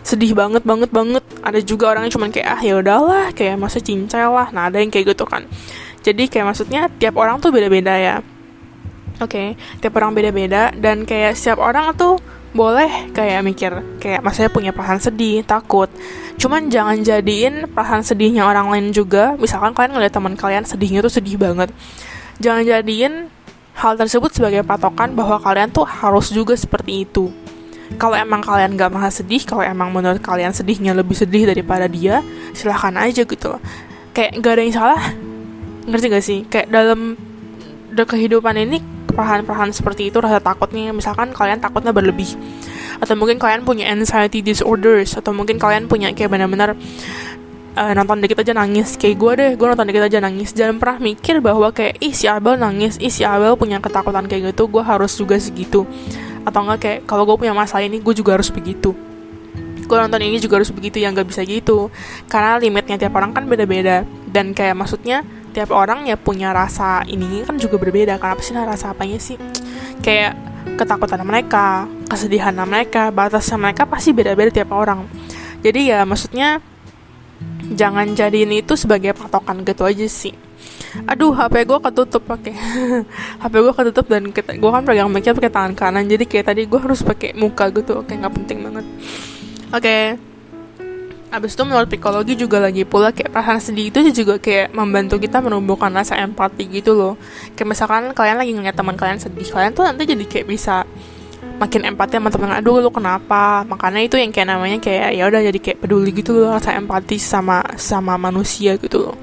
sedih 0.00 0.32
banget 0.32 0.64
banget 0.64 0.88
banget 0.88 1.24
ada 1.44 1.60
juga 1.60 1.92
orang 1.92 2.08
yang 2.08 2.14
cuman 2.16 2.30
kayak 2.32 2.48
ah 2.48 2.60
ya 2.64 2.74
udahlah 2.80 3.24
kayak 3.36 3.60
masa 3.60 3.78
cincai 3.84 4.24
lah 4.24 4.48
nah 4.50 4.72
ada 4.72 4.80
yang 4.80 4.88
kayak 4.88 5.12
gitu 5.12 5.28
kan 5.28 5.44
jadi 6.00 6.28
kayak 6.28 6.46
maksudnya 6.52 6.88
tiap 7.00 7.16
orang 7.20 7.40
tuh 7.40 7.52
beda-beda 7.52 7.94
ya 7.96 8.16
Oke, 9.22 9.54
okay, 9.54 9.78
tiap 9.78 9.94
orang 9.94 10.10
beda-beda 10.10 10.74
dan 10.74 11.06
kayak 11.06 11.38
setiap 11.38 11.62
orang 11.62 11.94
tuh 11.94 12.18
boleh 12.50 13.14
kayak 13.14 13.46
mikir 13.46 13.70
kayak 14.02 14.26
masanya 14.26 14.50
punya 14.50 14.74
perasaan 14.74 14.98
sedih, 14.98 15.46
takut. 15.46 15.86
Cuman 16.34 16.66
jangan 16.66 16.98
jadiin 16.98 17.70
perasaan 17.70 18.02
sedihnya 18.02 18.42
orang 18.42 18.74
lain 18.74 18.90
juga. 18.90 19.38
Misalkan 19.38 19.70
kalian 19.70 19.94
ngeliat 19.94 20.10
teman 20.10 20.34
kalian 20.34 20.66
sedihnya 20.66 20.98
tuh 20.98 21.14
sedih 21.14 21.38
banget. 21.38 21.70
Jangan 22.42 22.66
jadiin 22.66 23.30
hal 23.74 23.98
tersebut 23.98 24.30
sebagai 24.30 24.62
patokan 24.62 25.12
bahwa 25.18 25.42
kalian 25.42 25.70
tuh 25.70 25.86
harus 25.86 26.30
juga 26.30 26.54
seperti 26.54 27.06
itu. 27.06 27.30
Kalau 28.00 28.16
emang 28.16 28.40
kalian 28.40 28.74
gak 28.74 28.90
merasa 28.90 29.22
sedih, 29.22 29.44
kalau 29.44 29.62
emang 29.62 29.92
menurut 29.92 30.18
kalian 30.18 30.50
sedihnya 30.50 30.96
lebih 30.96 31.14
sedih 31.14 31.46
daripada 31.46 31.86
dia, 31.86 32.24
silahkan 32.56 32.96
aja 32.96 33.22
gitu 33.22 33.60
Kayak 34.16 34.30
gak 34.40 34.52
ada 34.56 34.62
yang 34.62 34.74
salah, 34.74 35.02
ngerti 35.84 36.06
gak 36.10 36.24
sih? 36.24 36.38
Kayak 36.48 36.72
dalam 36.72 37.14
kehidupan 37.94 38.58
ini 38.58 38.82
perlahan-perlahan 39.14 39.70
seperti 39.70 40.10
itu 40.10 40.18
rasa 40.18 40.42
takutnya 40.42 40.90
misalkan 40.90 41.30
kalian 41.30 41.62
takutnya 41.62 41.94
berlebih 41.94 42.34
atau 42.98 43.14
mungkin 43.14 43.38
kalian 43.38 43.62
punya 43.62 43.86
anxiety 43.94 44.42
disorders 44.42 45.14
atau 45.14 45.30
mungkin 45.30 45.62
kalian 45.62 45.86
punya 45.86 46.10
kayak 46.10 46.34
benar-benar 46.34 46.74
uh, 47.74 47.92
nonton 47.94 48.22
dikit 48.22 48.40
aja 48.40 48.54
nangis. 48.54 48.96
Kayak 48.96 49.16
gue 49.18 49.32
deh 49.36 49.50
gue 49.58 49.66
nonton 49.66 49.86
dikit 49.86 50.04
aja 50.06 50.18
nangis. 50.22 50.50
Jangan 50.54 50.76
pernah 50.78 50.98
mikir 51.02 51.38
bahwa 51.42 51.68
kayak 51.74 52.00
ih 52.00 52.14
si 52.14 52.26
Abel 52.30 52.58
nangis 52.58 52.96
ih 53.02 53.12
si 53.12 53.22
Abel 53.26 53.58
punya 53.58 53.82
ketakutan 53.82 54.26
kayak 54.26 54.54
gitu. 54.54 54.70
Gue 54.70 54.82
harus 54.82 55.12
juga 55.14 55.36
segitu. 55.36 55.86
Atau 56.46 56.64
enggak 56.64 56.78
kayak 56.80 56.98
kalau 57.06 57.26
gue 57.26 57.36
punya 57.36 57.52
masalah 57.52 57.84
ini 57.84 58.00
gue 58.00 58.14
juga 58.14 58.38
harus 58.38 58.48
begitu. 58.48 58.94
Gue 59.84 59.96
nonton 60.00 60.20
ini 60.24 60.40
juga 60.40 60.56
harus 60.56 60.72
begitu 60.72 60.96
yang 60.96 61.12
gak 61.12 61.28
bisa 61.28 61.44
gitu. 61.44 61.92
Karena 62.24 62.56
limitnya 62.56 62.96
tiap 62.96 63.12
orang 63.20 63.36
kan 63.36 63.44
beda-beda. 63.44 64.08
Dan 64.32 64.56
kayak 64.56 64.72
maksudnya 64.80 65.20
tiap 65.52 65.70
orang 65.70 66.08
ya 66.08 66.16
punya 66.16 66.56
rasa 66.56 67.04
ini 67.04 67.44
kan 67.44 67.60
juga 67.60 67.76
berbeda. 67.76 68.16
Apa 68.16 68.40
sih 68.40 68.56
rasa 68.56 68.96
apanya 68.96 69.20
sih? 69.20 69.36
Kayak 70.00 70.40
ketakutan 70.80 71.20
mereka 71.20 71.84
kesedihan 72.08 72.56
mereka 72.64 73.12
batasnya 73.12 73.60
mereka 73.60 73.84
pasti 73.84 74.16
beda-beda 74.16 74.48
tiap 74.48 74.72
orang. 74.72 75.04
Jadi 75.60 75.92
ya 75.92 76.04
maksudnya 76.08 76.64
jangan 77.72 78.12
jadiin 78.12 78.60
itu 78.60 78.76
sebagai 78.76 79.16
patokan 79.16 79.64
gitu 79.64 79.88
aja 79.88 80.04
sih 80.04 80.36
aduh 81.08 81.34
HP 81.34 81.66
gue 81.66 81.78
ketutup 81.90 82.22
pakai 82.22 82.54
HP 83.42 83.54
gue 83.54 83.74
ketutup 83.74 84.06
dan 84.06 84.22
gue 84.30 84.70
kan 84.70 84.82
pegang 84.86 85.10
mic 85.10 85.26
pakai 85.26 85.50
tangan 85.50 85.72
kanan 85.74 86.04
jadi 86.06 86.24
kayak 86.28 86.54
tadi 86.54 86.62
gue 86.68 86.80
harus 86.80 87.02
pakai 87.02 87.34
muka 87.34 87.72
gitu 87.74 88.04
oke 88.04 88.12
nggak 88.14 88.32
penting 88.34 88.58
banget 88.62 88.86
oke 89.74 89.82
okay. 89.82 90.20
Abis 91.34 91.58
itu 91.58 91.66
menurut 91.66 91.90
psikologi 91.90 92.38
juga 92.38 92.62
lagi 92.62 92.86
pula 92.86 93.10
kayak 93.10 93.34
perasaan 93.34 93.58
sedih 93.58 93.90
itu 93.90 94.22
juga 94.22 94.38
kayak 94.38 94.70
membantu 94.70 95.18
kita 95.18 95.42
menumbuhkan 95.42 95.90
rasa 95.90 96.14
empati 96.22 96.70
gitu 96.70 96.94
loh. 96.94 97.18
Kayak 97.58 97.74
misalkan 97.74 98.02
kalian 98.14 98.38
lagi 98.38 98.54
ngeliat 98.54 98.78
teman 98.78 98.94
kalian 98.94 99.18
sedih, 99.18 99.42
kalian 99.50 99.74
tuh 99.74 99.82
nanti 99.82 100.06
jadi 100.06 100.22
kayak 100.30 100.46
bisa 100.46 100.83
makin 101.64 101.88
empati 101.88 102.20
sama 102.20 102.28
teman 102.28 102.52
aduh 102.52 102.84
lu 102.84 102.92
kenapa? 102.92 103.64
Makanya 103.64 104.04
itu 104.04 104.20
yang 104.20 104.28
kayak 104.28 104.52
namanya 104.52 104.76
kayak 104.76 105.16
ya 105.16 105.24
udah 105.24 105.40
jadi 105.40 105.58
kayak 105.64 105.78
peduli 105.80 106.12
gitu 106.12 106.36
loh 106.36 106.52
rasa 106.52 106.76
empati 106.76 107.16
sama 107.16 107.64
sama 107.80 108.20
manusia 108.20 108.76
gitu 108.76 109.08
loh. 109.08 109.16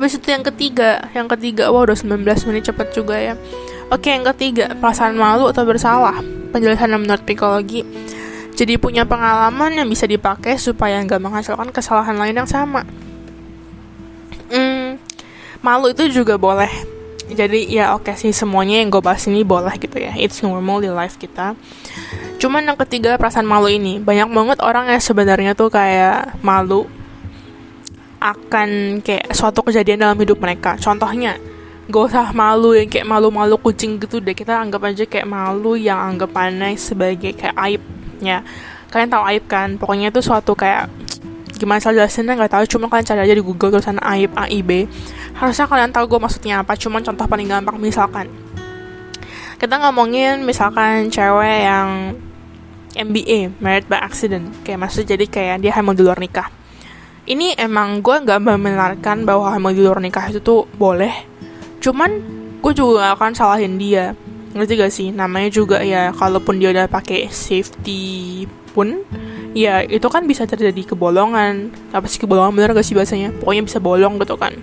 Habis 0.00 0.16
itu 0.16 0.32
yang 0.32 0.40
ketiga 0.40 1.04
yang 1.12 1.28
ketiga 1.28 1.68
wah 1.68 1.84
udah 1.84 1.92
19 1.92 2.24
menit 2.24 2.64
cepet 2.64 2.88
juga 2.96 3.20
ya. 3.20 3.36
Oke 3.92 4.08
yang 4.08 4.24
ketiga 4.32 4.72
perasaan 4.80 5.12
malu 5.20 5.52
atau 5.52 5.68
bersalah? 5.68 6.24
Penjelasan 6.56 6.96
menurut 6.96 7.20
psikologi. 7.28 7.84
Jadi 8.56 8.80
punya 8.80 9.04
pengalaman 9.04 9.76
yang 9.76 9.88
bisa 9.92 10.08
dipakai 10.08 10.56
supaya 10.56 11.04
nggak 11.04 11.20
menghasilkan 11.20 11.68
kesalahan 11.68 12.16
lain 12.16 12.40
yang 12.40 12.48
sama. 12.48 12.88
Hmm, 14.48 14.96
malu 15.60 15.92
itu 15.92 16.08
juga 16.10 16.34
boleh 16.40 16.99
jadi 17.32 17.60
ya 17.66 17.84
oke 17.96 18.10
okay 18.10 18.14
sih 18.18 18.32
semuanya 18.34 18.82
yang 18.82 18.90
gue 18.90 19.02
bahas 19.02 19.24
ini 19.30 19.46
boleh 19.46 19.74
gitu 19.78 19.96
ya. 19.96 20.12
It's 20.18 20.42
normal 20.42 20.82
di 20.84 20.90
life 20.90 21.16
kita. 21.16 21.54
Cuman 22.40 22.66
yang 22.66 22.78
ketiga 22.80 23.16
perasaan 23.16 23.46
malu 23.46 23.70
ini. 23.70 24.02
Banyak 24.02 24.28
banget 24.30 24.58
orang 24.60 24.90
yang 24.90 25.02
sebenarnya 25.02 25.52
tuh 25.54 25.70
kayak 25.72 26.40
malu 26.44 26.86
akan 28.20 29.00
kayak 29.00 29.32
suatu 29.32 29.64
kejadian 29.64 30.04
dalam 30.04 30.18
hidup 30.20 30.36
mereka. 30.40 30.76
Contohnya 30.76 31.40
gak 31.90 32.04
usah 32.12 32.30
malu 32.36 32.76
yang 32.76 32.86
kayak 32.86 33.08
malu-malu 33.08 33.56
kucing 33.58 33.96
gitu 33.96 34.20
deh. 34.20 34.36
Kita 34.36 34.60
anggap 34.60 34.84
aja 34.86 35.04
kayak 35.08 35.26
malu 35.26 35.74
yang 35.74 35.96
anggap 35.96 36.30
aneh 36.36 36.76
sebagai 36.76 37.32
kayak 37.32 37.56
aib 37.56 37.82
ya 38.20 38.44
kalian 38.90 39.10
tahu 39.10 39.22
aib 39.32 39.44
kan? 39.46 39.78
Pokoknya 39.78 40.10
itu 40.10 40.20
suatu 40.20 40.52
kayak 40.58 40.90
gimana 41.60 41.76
saya 41.76 42.00
jelasinnya 42.00 42.32
nggak 42.40 42.56
tahu. 42.56 42.64
Cuma 42.64 42.88
kalian 42.88 43.04
cari 43.04 43.20
aja 43.28 43.34
di 43.36 43.44
Google 43.44 43.76
tulisan 43.76 44.00
aib 44.00 44.32
AIB 44.32 44.88
harusnya 45.36 45.68
kalian 45.68 45.92
tahu 45.92 46.16
gue 46.16 46.20
maksudnya 46.24 46.64
apa 46.64 46.72
cuma 46.80 47.04
contoh 47.04 47.28
paling 47.28 47.44
gampang 47.44 47.76
misalkan. 47.76 48.32
Kita 49.60 49.76
ngomongin 49.76 50.40
misalkan 50.40 51.12
cewek 51.12 51.68
yang 51.68 52.16
MBA 52.96 53.60
married 53.60 53.84
by 53.92 54.00
accident. 54.00 54.48
Kayak 54.64 54.88
maksud 54.88 55.04
jadi 55.04 55.28
kayak 55.28 55.60
dia 55.60 55.76
hamil 55.76 55.92
di 55.92 56.02
luar 56.02 56.16
nikah. 56.16 56.48
Ini 57.28 57.60
emang 57.60 58.00
gue 58.00 58.16
nggak 58.24 58.40
membenarkan 58.40 59.28
bahwa 59.28 59.52
hamil 59.52 59.76
di 59.76 59.82
luar 59.84 60.00
nikah 60.00 60.32
itu 60.32 60.40
tuh 60.40 60.64
boleh. 60.80 61.12
Cuman 61.84 62.10
gue 62.64 62.72
juga 62.72 63.12
akan 63.12 63.36
salahin 63.36 63.76
dia. 63.76 64.16
Ngerti 64.50 64.72
gak 64.74 64.90
sih? 64.90 65.08
Namanya 65.14 65.46
juga 65.46 65.78
ya 65.78 66.10
kalaupun 66.10 66.58
dia 66.58 66.74
udah 66.74 66.90
pakai 66.90 67.30
safety 67.30 68.44
pun 68.74 69.06
ya 69.56 69.82
itu 69.82 70.06
kan 70.06 70.26
bisa 70.26 70.46
terjadi 70.46 70.94
kebolongan. 70.94 71.70
Apa 71.90 72.06
sih 72.06 72.18
kebolongan 72.22 72.54
bener 72.54 72.70
gak 72.74 72.86
sih 72.86 72.94
bahasanya? 72.94 73.34
Pokoknya 73.38 73.62
bisa 73.66 73.78
bolong 73.82 74.18
gitu 74.20 74.36
kan. 74.38 74.54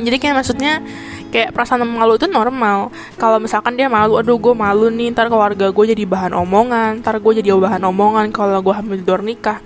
Jadi 0.00 0.16
kayak 0.16 0.34
maksudnya 0.40 0.80
kayak 1.28 1.52
perasaan 1.52 1.84
malu 1.84 2.16
itu 2.16 2.24
normal. 2.26 2.88
Kalau 3.20 3.36
misalkan 3.36 3.76
dia 3.76 3.92
malu 3.92 4.16
aduh 4.16 4.40
gue 4.40 4.54
malu 4.56 4.88
nih 4.88 5.12
ntar 5.12 5.28
keluarga 5.28 5.68
gue 5.68 5.84
jadi 5.92 6.04
bahan 6.08 6.32
omongan 6.32 7.04
ntar 7.04 7.20
gue 7.20 7.32
jadi 7.44 7.52
bahan 7.56 7.84
omongan 7.84 8.32
kalau 8.32 8.58
gue 8.64 8.74
hamil 8.74 8.96
di 9.00 9.04
luar 9.04 9.22
nikah. 9.22 9.58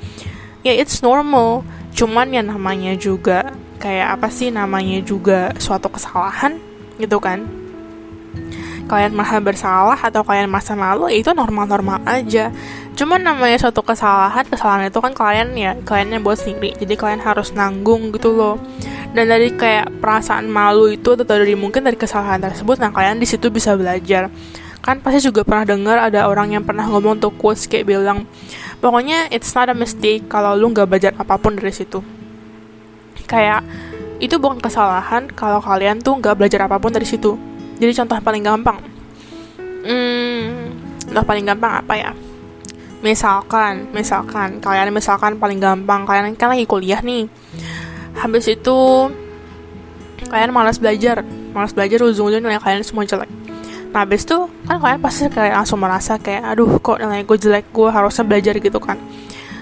Ya 0.66 0.74
it's 0.74 1.00
normal. 1.00 1.62
Cuman 1.94 2.34
ya 2.34 2.42
namanya 2.42 2.98
juga 2.98 3.54
kayak 3.78 4.18
apa 4.18 4.28
sih? 4.28 4.50
Namanya 4.50 4.98
juga 5.06 5.54
suatu 5.62 5.86
kesalahan 5.86 6.58
gitu 6.98 7.18
kan 7.18 7.63
kalian 8.84 9.16
merasa 9.16 9.40
bersalah 9.40 9.96
atau 9.96 10.20
kalian 10.20 10.52
merasa 10.52 10.76
malu 10.76 11.08
ya 11.08 11.18
itu 11.20 11.30
normal-normal 11.32 12.04
aja. 12.04 12.52
Cuman 12.94 13.24
namanya 13.24 13.58
suatu 13.58 13.82
kesalahan 13.82 14.46
kesalahan 14.46 14.86
itu 14.92 15.00
kan 15.00 15.12
kalian 15.16 15.56
ya 15.56 15.72
kalian 15.82 16.18
yang 16.18 16.22
buat 16.22 16.38
sendiri. 16.38 16.76
Jadi 16.78 16.94
kalian 16.94 17.22
harus 17.24 17.50
nanggung 17.56 18.12
gitu 18.12 18.36
loh. 18.36 18.60
Dan 19.14 19.30
dari 19.30 19.54
kayak 19.54 20.02
perasaan 20.02 20.50
malu 20.50 20.90
itu 20.90 21.14
atau 21.14 21.24
dari 21.24 21.54
mungkin 21.54 21.86
dari 21.86 21.96
kesalahan 21.96 22.42
tersebut 22.42 22.82
nah 22.82 22.92
kalian 22.92 23.18
di 23.18 23.26
situ 23.26 23.48
bisa 23.48 23.74
belajar. 23.74 24.28
Kan 24.84 25.00
pasti 25.00 25.24
juga 25.24 25.42
pernah 25.48 25.64
dengar 25.64 25.96
ada 25.96 26.28
orang 26.28 26.52
yang 26.52 26.62
pernah 26.62 26.84
ngomong 26.84 27.16
tuh 27.16 27.32
quotes 27.32 27.64
kayak 27.64 27.88
bilang 27.88 28.28
pokoknya 28.84 29.32
it's 29.32 29.56
not 29.56 29.72
a 29.72 29.76
mistake 29.76 30.28
kalau 30.28 30.52
lu 30.52 30.68
nggak 30.70 30.84
belajar 30.84 31.12
apa 31.16 31.40
pun 31.40 31.56
dari 31.56 31.72
situ. 31.72 32.04
Kayak 33.24 33.64
itu 34.20 34.36
bukan 34.36 34.60
kesalahan 34.60 35.32
kalau 35.32 35.58
kalian 35.64 35.98
tuh 36.04 36.20
nggak 36.20 36.36
belajar 36.36 36.68
apa 36.68 36.76
pun 36.76 36.92
dari 36.92 37.08
situ 37.08 37.53
jadi 37.78 37.92
contoh 38.02 38.16
paling 38.22 38.42
gampang. 38.46 38.78
Hmm, 39.84 40.72
contoh 41.08 41.24
paling 41.26 41.44
gampang 41.44 41.72
apa 41.82 41.94
ya? 41.98 42.10
Misalkan 43.04 43.92
misalkan 43.92 44.62
kalian 44.64 44.88
misalkan 44.94 45.36
paling 45.36 45.60
gampang 45.60 46.08
kalian 46.08 46.32
kan 46.38 46.54
lagi 46.54 46.64
kuliah 46.64 47.02
nih. 47.04 47.28
Habis 48.16 48.48
itu 48.48 49.10
kalian 50.30 50.54
malas 50.54 50.80
belajar 50.80 51.20
malas 51.52 51.76
belajar 51.76 52.00
ujung-ujungnya 52.00 52.40
nilai 52.40 52.62
kalian 52.62 52.80
semua 52.80 53.04
jelek. 53.04 53.28
Nah 53.92 54.02
habis 54.02 54.24
itu 54.26 54.48
kan 54.66 54.80
kalian 54.80 55.00
pasti 55.04 55.28
kayak 55.28 55.54
langsung 55.62 55.78
merasa 55.78 56.16
kayak 56.18 56.42
aduh 56.56 56.80
kok 56.80 56.98
nilai 56.98 57.22
gue 57.22 57.38
jelek 57.38 57.70
gue 57.70 57.88
harusnya 57.90 58.24
belajar 58.24 58.54
gitu 58.58 58.80
kan. 58.80 58.96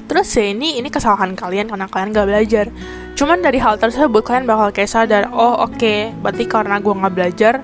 Terus 0.06 0.28
ya 0.36 0.44
ini 0.52 0.78
ini 0.78 0.88
kesalahan 0.92 1.32
kalian 1.32 1.72
karena 1.72 1.88
kalian 1.88 2.12
gak 2.12 2.28
belajar. 2.28 2.66
Cuman 3.16 3.40
dari 3.40 3.58
hal 3.60 3.80
tersebut 3.80 4.22
kalian 4.24 4.44
bakal 4.44 4.68
kayak 4.70 4.90
sadar 4.90 5.28
oh 5.32 5.66
oke 5.66 5.76
okay, 5.76 6.12
berarti 6.20 6.44
karena 6.48 6.78
gue 6.78 6.92
gak 6.94 7.14
belajar 7.16 7.54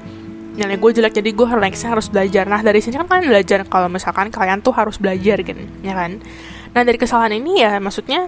nilai 0.59 0.75
gue 0.75 0.91
jelek 0.91 1.15
jadi 1.23 1.31
gue 1.31 1.47
nextnya 1.47 1.95
harus 1.95 2.11
belajar. 2.11 2.45
Nah 2.51 2.61
dari 2.67 2.83
sini 2.83 2.99
kan 2.99 3.07
kalian 3.07 3.31
belajar 3.31 3.63
kalau 3.71 3.87
misalkan 3.87 4.35
kalian 4.35 4.59
tuh 4.59 4.75
harus 4.75 4.99
belajar 4.99 5.39
gitu 5.47 5.63
ya 5.87 5.95
kan? 5.95 6.19
Nah 6.75 6.83
dari 6.83 6.99
kesalahan 6.99 7.39
ini 7.39 7.63
ya 7.63 7.79
maksudnya 7.79 8.27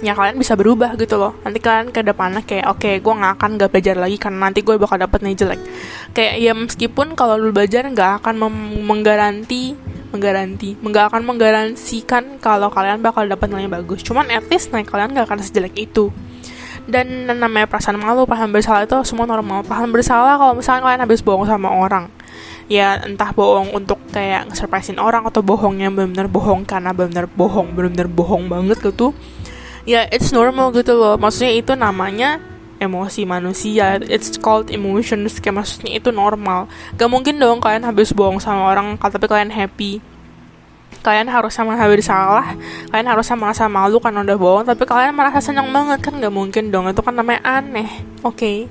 ya 0.00 0.14
kalian 0.14 0.38
bisa 0.38 0.54
berubah 0.54 0.94
gitu 0.94 1.18
loh. 1.18 1.34
Nanti 1.42 1.58
kalian 1.58 1.90
ke 1.90 2.06
depannya 2.06 2.46
kayak 2.46 2.66
oke 2.70 2.78
okay, 2.78 2.94
gue 3.02 3.10
nggak 3.10 3.32
akan 3.36 3.50
gak 3.58 3.70
belajar 3.74 3.96
lagi 3.98 4.16
karena 4.22 4.38
nanti 4.46 4.60
gue 4.62 4.74
bakal 4.78 4.96
dapet 5.02 5.20
nih 5.26 5.34
jelek. 5.34 5.60
Kayak 6.14 6.34
ya 6.38 6.52
meskipun 6.54 7.06
kalau 7.18 7.34
lu 7.34 7.50
belajar 7.50 7.82
nggak 7.90 8.22
akan 8.22 8.34
menggaranti 8.86 9.74
menggaranti 10.10 10.74
nggak 10.78 11.04
akan 11.14 11.22
menggaransikan 11.22 12.24
kalau 12.42 12.70
kalian 12.70 13.02
bakal 13.02 13.26
dapat 13.26 13.50
nilai 13.50 13.66
bagus. 13.66 14.06
Cuman 14.06 14.30
at 14.30 14.46
least 14.46 14.70
nih 14.70 14.86
kalian 14.86 15.10
gak 15.10 15.26
akan 15.26 15.42
sejelek 15.42 15.74
itu 15.90 16.14
dan 16.86 17.28
namanya 17.28 17.66
perasaan 17.68 17.98
malu 18.00 18.24
perasaan 18.24 18.52
bersalah 18.54 18.86
itu 18.86 18.96
semua 19.04 19.26
normal. 19.26 19.66
Perasaan 19.66 19.92
bersalah 19.92 20.34
kalau 20.40 20.54
misalnya 20.56 20.86
kalian 20.86 21.02
habis 21.04 21.20
bohong 21.20 21.44
sama 21.44 21.68
orang. 21.68 22.08
Ya 22.70 23.02
entah 23.02 23.34
bohong 23.34 23.74
untuk 23.74 23.98
kayak 24.14 24.54
surprisein 24.54 25.02
orang 25.02 25.26
atau 25.26 25.42
bohongnya 25.42 25.90
benar-benar 25.90 26.30
bohong 26.30 26.62
karena 26.62 26.94
benar-benar 26.94 27.26
bohong 27.26 27.74
benar-benar 27.74 28.08
bohong 28.08 28.46
banget 28.46 28.78
gitu. 28.78 29.10
Ya 29.84 30.06
it's 30.08 30.30
normal 30.30 30.70
gitu 30.72 30.94
loh. 30.94 31.18
Maksudnya 31.18 31.52
itu 31.58 31.74
namanya 31.74 32.38
emosi 32.78 33.26
manusia. 33.26 33.98
It's 34.06 34.38
called 34.38 34.70
emotions. 34.70 35.42
Kayak 35.42 35.66
maksudnya 35.66 35.98
itu 35.98 36.14
normal. 36.14 36.70
Gak 36.94 37.10
mungkin 37.10 37.42
dong 37.42 37.58
kalian 37.58 37.82
habis 37.82 38.14
bohong 38.14 38.38
sama 38.38 38.70
orang 38.70 38.94
tapi 38.96 39.26
kalian 39.26 39.50
happy 39.50 39.98
kalian 41.00 41.28
harus 41.32 41.52
sama 41.56 41.76
hampir 41.76 42.04
salah 42.04 42.56
kalian 42.92 43.08
harus 43.08 43.24
sama 43.24 43.48
merasa 43.48 43.66
malu 43.66 43.96
kan 43.98 44.12
udah 44.12 44.36
bohong 44.36 44.64
tapi 44.68 44.84
kalian 44.84 45.16
merasa 45.16 45.40
senang 45.40 45.72
banget 45.72 46.04
kan 46.04 46.16
nggak 46.16 46.32
mungkin 46.32 46.68
dong 46.68 46.88
itu 46.88 47.00
kan 47.00 47.16
namanya 47.16 47.40
aneh 47.44 47.88
oke 48.20 48.36
okay? 48.36 48.68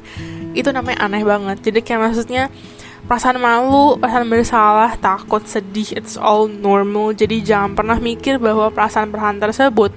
itu 0.54 0.70
namanya 0.70 1.10
aneh 1.10 1.26
banget 1.26 1.58
jadi 1.66 1.80
kayak 1.82 2.02
maksudnya 2.10 2.54
perasaan 3.10 3.42
malu, 3.42 3.98
perasaan 3.98 4.30
bersalah, 4.30 4.94
takut, 5.02 5.42
sedih, 5.42 5.98
it's 5.98 6.14
all 6.14 6.46
normal. 6.46 7.10
Jadi 7.10 7.42
jangan 7.42 7.74
pernah 7.74 7.98
mikir 7.98 8.38
bahwa 8.38 8.70
perasaan-perasaan 8.70 9.42
tersebut 9.42 9.92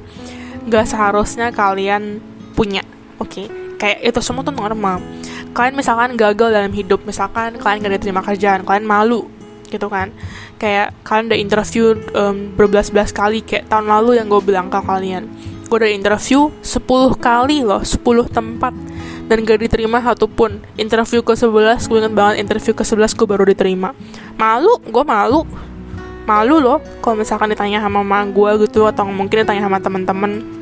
gak 0.73 0.89
seharusnya 0.89 1.53
kalian 1.53 2.25
punya. 2.57 2.81
Oke, 3.21 3.45
okay? 3.45 3.47
kayak 3.77 4.01
itu 4.01 4.21
semua 4.25 4.41
tuh 4.41 4.57
normal. 4.57 5.05
Kalian 5.53 5.77
misalkan 5.77 6.17
gagal 6.17 6.57
dalam 6.57 6.73
hidup, 6.73 7.05
misalkan 7.05 7.61
kalian 7.61 7.85
gak 7.85 8.01
diterima 8.01 8.25
kerjaan, 8.25 8.65
kalian 8.65 8.89
malu, 8.89 9.29
gitu 9.73 9.89
kan. 9.89 10.13
Kayak 10.61 10.93
kalian 11.09 11.33
udah 11.33 11.41
interview 11.41 11.85
um, 12.13 12.53
berbelas-belas 12.53 13.11
kali 13.17 13.41
kayak 13.41 13.73
tahun 13.73 13.89
lalu 13.89 14.21
yang 14.21 14.29
gue 14.29 14.43
bilang 14.45 14.69
ke 14.69 14.77
kalian. 14.77 15.25
Gue 15.67 15.81
udah 15.81 15.89
interview 15.89 16.53
10 16.61 16.85
kali 17.17 17.65
loh 17.65 17.81
10 17.81 18.05
tempat 18.29 18.77
dan 19.33 19.37
gak 19.49 19.65
diterima 19.65 20.05
satupun. 20.05 20.61
Interview 20.77 21.25
ke 21.25 21.33
11 21.33 21.89
gue 21.89 21.99
inget 21.99 22.13
banget 22.13 22.35
interview 22.45 22.77
ke 22.77 22.85
11 22.85 23.17
gue 23.17 23.27
baru 23.27 23.45
diterima. 23.49 23.97
Malu 24.37 24.77
gue 24.85 25.05
malu. 25.05 25.49
Malu 26.23 26.63
loh 26.63 26.79
kalau 27.01 27.19
misalkan 27.19 27.51
ditanya 27.51 27.81
sama 27.81 28.05
mama 28.05 28.29
gue 28.29 28.69
gitu 28.69 28.87
atau 28.87 29.09
mungkin 29.09 29.43
ditanya 29.43 29.67
sama 29.67 29.83
temen-temen 29.83 30.62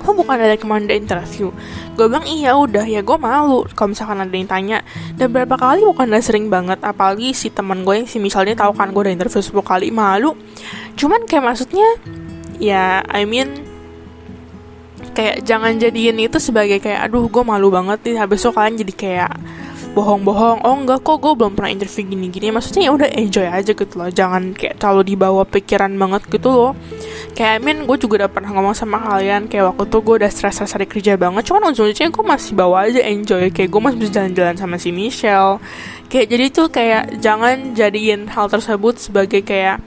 kok 0.00 0.16
bukan 0.16 0.36
ada 0.40 0.56
kemarin 0.56 0.88
ada 0.88 0.96
interview? 0.96 1.52
Gue 1.94 2.08
bilang 2.08 2.24
iya 2.24 2.56
udah. 2.56 2.88
Ya 2.88 3.04
gue 3.04 3.16
malu 3.20 3.68
kalau 3.76 3.92
misalkan 3.92 4.24
ada 4.24 4.32
yang 4.32 4.48
tanya. 4.48 4.78
Dan 5.14 5.30
berapa 5.30 5.54
kali 5.54 5.84
bukan 5.84 6.08
udah 6.08 6.24
sering 6.24 6.48
banget 6.48 6.80
apalagi 6.80 7.36
si 7.36 7.52
teman 7.52 7.84
gue 7.84 8.02
yang 8.02 8.08
si 8.08 8.16
misalnya 8.16 8.56
tahu 8.56 8.72
kan 8.72 8.90
gue 8.90 9.02
udah 9.04 9.14
interview 9.14 9.44
10 9.44 9.60
kali 9.60 9.88
malu. 9.92 10.32
Cuman 10.96 11.28
kayak 11.28 11.44
maksudnya 11.44 11.88
ya 12.56 13.04
I 13.08 13.28
mean 13.28 13.70
kayak 15.12 15.44
jangan 15.44 15.76
jadiin 15.76 16.16
itu 16.22 16.38
sebagai 16.38 16.78
kayak 16.78 17.10
aduh 17.10 17.26
gue 17.26 17.42
malu 17.42 17.68
banget 17.68 17.98
nih 18.06 18.16
habis 18.20 18.40
itu 18.40 18.50
kalian 18.54 18.74
jadi 18.78 18.94
kayak 18.94 19.32
bohong-bohong. 19.90 20.62
Oh 20.62 20.74
enggak 20.78 21.02
kok 21.02 21.18
gue 21.18 21.32
belum 21.34 21.58
pernah 21.58 21.70
interview 21.74 22.06
gini-gini. 22.06 22.54
Maksudnya 22.54 22.88
ya 22.88 22.90
udah 22.94 23.08
enjoy 23.10 23.46
aja 23.46 23.72
gitu 23.74 23.94
loh. 23.98 24.10
Jangan 24.10 24.54
kayak 24.54 24.78
terlalu 24.78 25.14
dibawa 25.14 25.42
pikiran 25.42 25.90
banget 25.98 26.22
gitu 26.30 26.48
loh. 26.50 26.72
Kayak 27.34 27.52
I 27.58 27.60
mean 27.60 27.78
gue 27.84 27.96
juga 27.98 28.24
udah 28.24 28.30
pernah 28.30 28.50
ngomong 28.54 28.74
sama 28.78 29.02
kalian. 29.02 29.50
Kayak 29.50 29.74
waktu 29.74 29.84
tuh 29.90 30.00
gue 30.00 30.14
udah 30.22 30.30
stres 30.30 30.62
stres 30.62 30.74
kerja 30.86 31.18
banget. 31.18 31.42
Cuman 31.50 31.74
ujung-ujungnya 31.74 32.10
gue 32.14 32.24
masih 32.24 32.52
bawa 32.54 32.76
aja 32.86 33.00
enjoy. 33.02 33.50
Kayak 33.50 33.68
gue 33.74 33.80
masih 33.82 33.98
bisa 33.98 34.12
jalan-jalan 34.22 34.56
sama 34.56 34.76
si 34.78 34.90
Michelle. 34.94 35.58
Kayak 36.06 36.26
jadi 36.30 36.44
tuh 36.54 36.66
kayak 36.70 37.02
jangan 37.18 37.74
jadiin 37.74 38.30
hal 38.30 38.46
tersebut 38.46 38.94
sebagai 38.98 39.42
kayak 39.42 39.82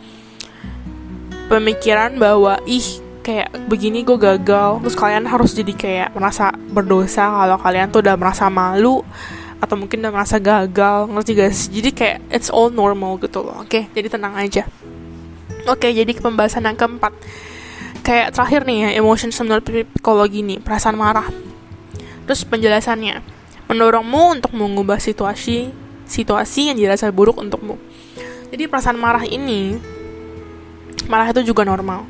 pemikiran 1.48 2.16
bahwa 2.20 2.60
ih 2.68 2.84
kayak 3.24 3.56
begini 3.72 4.04
gue 4.04 4.20
gagal. 4.20 4.84
Terus 4.84 4.96
kalian 5.00 5.24
harus 5.32 5.56
jadi 5.56 5.74
kayak 5.74 6.10
merasa 6.12 6.52
berdosa 6.52 7.24
kalau 7.24 7.56
kalian 7.56 7.88
tuh 7.88 8.04
udah 8.04 8.20
merasa 8.20 8.52
malu 8.52 9.00
atau 9.64 9.80
mungkin 9.80 10.04
udah 10.04 10.12
merasa 10.12 10.36
gagal 10.44 11.08
ngerti 11.08 11.32
guys 11.40 11.60
jadi 11.72 11.90
kayak 11.96 12.18
it's 12.28 12.52
all 12.52 12.68
normal 12.68 13.16
gitu 13.24 13.40
loh 13.40 13.64
oke? 13.64 13.80
Jadi 13.96 14.08
tenang 14.12 14.36
aja. 14.36 14.68
Oke 15.72 15.88
jadi 15.96 16.12
ke 16.12 16.20
pembahasan 16.20 16.68
yang 16.68 16.76
keempat. 16.76 17.16
Kayak 18.04 18.36
terakhir 18.36 18.68
nih 18.68 18.78
ya 18.84 18.90
emotion 19.00 19.32
sebenarnya 19.32 19.88
psikologi 19.88 20.44
nih 20.44 20.60
perasaan 20.60 21.00
marah. 21.00 21.32
Terus 22.28 22.44
penjelasannya 22.44 23.24
mendorongmu 23.72 24.44
untuk 24.44 24.52
mengubah 24.52 25.00
situasi 25.00 25.72
situasi 26.04 26.68
yang 26.68 26.78
dirasa 26.78 27.08
buruk 27.16 27.40
untukmu. 27.40 27.80
Jadi 28.52 28.68
perasaan 28.68 29.00
marah 29.00 29.24
ini 29.24 29.80
marah 31.08 31.32
itu 31.32 31.56
juga 31.56 31.64
normal. 31.64 32.04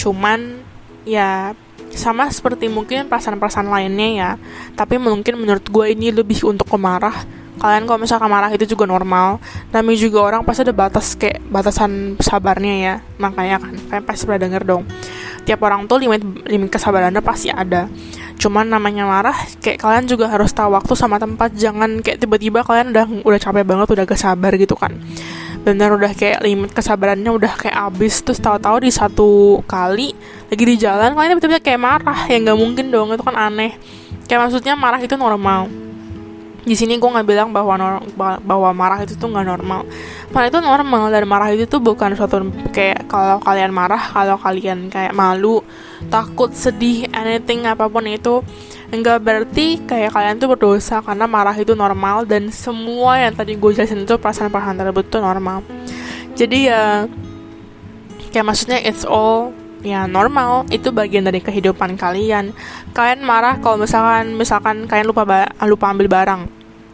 Cuman 0.00 0.64
ya 1.04 1.52
sama 1.96 2.28
seperti 2.28 2.68
mungkin 2.68 3.06
perasaan-perasaan 3.08 3.68
lainnya 3.68 4.08
ya. 4.14 4.30
Tapi 4.74 5.00
mungkin 5.00 5.40
menurut 5.40 5.64
gue 5.66 5.86
ini 5.92 6.10
lebih 6.10 6.44
untuk 6.46 6.68
kemarah. 6.68 7.24
Kalian 7.54 7.86
kalau 7.86 8.02
misalkan 8.02 8.28
marah 8.28 8.50
itu 8.50 8.66
juga 8.66 8.84
normal. 8.84 9.38
Tapi 9.70 9.94
juga 9.94 10.22
orang 10.22 10.42
pasti 10.42 10.66
ada 10.66 10.74
batas 10.74 11.14
kayak 11.14 11.40
batasan 11.48 12.18
sabarnya 12.18 12.74
ya. 12.74 12.94
Makanya 13.22 13.62
kan 13.62 13.72
kalian 13.90 14.04
pasti 14.04 14.22
pernah 14.26 14.40
denger 14.42 14.62
dong. 14.66 14.82
Tiap 15.44 15.60
orang 15.62 15.86
tuh 15.86 16.00
limit 16.02 16.22
limit 16.46 16.68
kesabarannya 16.72 17.22
pasti 17.22 17.48
ada. 17.48 17.86
Cuman 18.36 18.66
namanya 18.66 19.06
marah 19.06 19.36
kayak 19.62 19.78
kalian 19.80 20.04
juga 20.10 20.26
harus 20.26 20.50
tahu 20.50 20.74
waktu 20.74 20.92
sama 20.98 21.22
tempat. 21.22 21.54
Jangan 21.54 22.02
kayak 22.02 22.18
tiba-tiba 22.20 22.66
kalian 22.66 22.90
udah 22.90 23.06
udah 23.22 23.40
capek 23.40 23.62
banget 23.62 23.86
udah 23.94 24.04
gak 24.04 24.18
sabar 24.18 24.52
gitu 24.58 24.74
kan 24.74 24.98
bener 25.64 25.96
udah 25.96 26.12
kayak 26.12 26.44
limit 26.44 26.70
kesabarannya 26.76 27.32
udah 27.32 27.52
kayak 27.56 27.76
abis. 27.90 28.20
Terus 28.20 28.38
tahu-tahu 28.38 28.84
di 28.84 28.92
satu 28.92 29.64
kali 29.64 30.12
lagi 30.52 30.64
di 30.64 30.76
jalan 30.76 31.16
kalian 31.16 31.40
tiba-tiba 31.40 31.64
kayak 31.64 31.80
marah. 31.80 32.20
Ya 32.28 32.36
nggak 32.38 32.58
mungkin 32.60 32.92
dong 32.92 33.16
itu 33.16 33.24
kan 33.24 33.34
aneh. 33.34 33.74
Kayak 34.28 34.48
maksudnya 34.48 34.76
marah 34.76 35.00
itu 35.00 35.16
normal. 35.16 35.72
Di 36.64 36.72
sini 36.72 36.96
gue 36.96 37.04
nggak 37.04 37.28
bilang 37.28 37.48
bahwa 37.52 38.00
bahwa 38.40 38.70
marah 38.72 39.00
itu 39.04 39.16
tuh 39.16 39.28
nggak 39.32 39.44
normal. 39.48 39.84
Marah 40.32 40.48
itu 40.48 40.60
normal 40.60 41.02
dan 41.12 41.24
marah 41.28 41.48
itu 41.52 41.64
tuh 41.64 41.80
bukan 41.80 42.12
suatu 42.16 42.44
kayak 42.72 43.08
kalau 43.08 43.40
kalian 43.40 43.72
marah 43.72 44.00
kalau 44.00 44.36
kalian 44.40 44.88
kayak 44.88 45.12
malu 45.12 45.60
takut 46.08 46.52
sedih 46.52 47.08
anything 47.12 47.68
apa 47.68 47.88
pun 47.88 48.04
itu 48.08 48.40
Enggak 48.94 49.26
berarti 49.26 49.82
kayak 49.82 50.14
kalian 50.14 50.38
tuh 50.38 50.54
berdosa 50.54 51.02
karena 51.02 51.26
marah 51.26 51.58
itu 51.58 51.74
normal 51.74 52.22
dan 52.30 52.46
semua 52.54 53.18
yang 53.18 53.34
tadi 53.34 53.58
gue 53.58 53.70
jelasin 53.74 54.06
itu 54.06 54.14
perasaan-perasaan 54.14 54.78
tersebut 54.78 55.10
tuh 55.10 55.18
normal. 55.18 55.66
Jadi 56.38 56.70
ya 56.70 57.10
kayak 58.30 58.46
maksudnya 58.46 58.78
it's 58.86 59.02
all 59.02 59.50
ya 59.82 60.06
normal. 60.06 60.62
Itu 60.70 60.94
bagian 60.94 61.26
dari 61.26 61.42
kehidupan 61.42 61.98
kalian. 61.98 62.54
Kalian 62.94 63.26
marah 63.26 63.58
kalau 63.58 63.82
misalkan 63.82 64.38
misalkan 64.38 64.86
kalian 64.86 65.10
lupa 65.10 65.26
lupa 65.66 65.90
ambil 65.90 66.06
barang. 66.06 66.46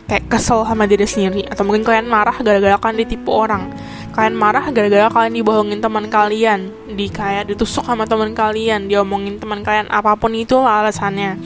Kayak 0.08 0.24
kesel 0.32 0.64
sama 0.64 0.88
diri 0.88 1.04
sendiri. 1.04 1.44
Atau 1.52 1.68
mungkin 1.68 1.84
kalian 1.84 2.08
marah 2.08 2.40
gara-gara 2.40 2.80
kalian 2.80 3.04
ditipu 3.04 3.28
orang. 3.28 3.76
Kalian 4.16 4.40
marah 4.40 4.72
gara-gara 4.72 5.12
kalian 5.12 5.36
dibohongin 5.36 5.84
teman 5.84 6.08
kalian. 6.08 6.72
Di 6.96 7.12
kayak 7.12 7.52
ditusuk 7.52 7.84
sama 7.84 8.08
teman 8.08 8.32
kalian 8.32 8.88
diomongin 8.88 9.36
teman 9.36 9.60
kalian 9.60 9.84
apa 9.92 10.16
pun 10.16 10.32
itu 10.32 10.56
alasannya 10.56 11.36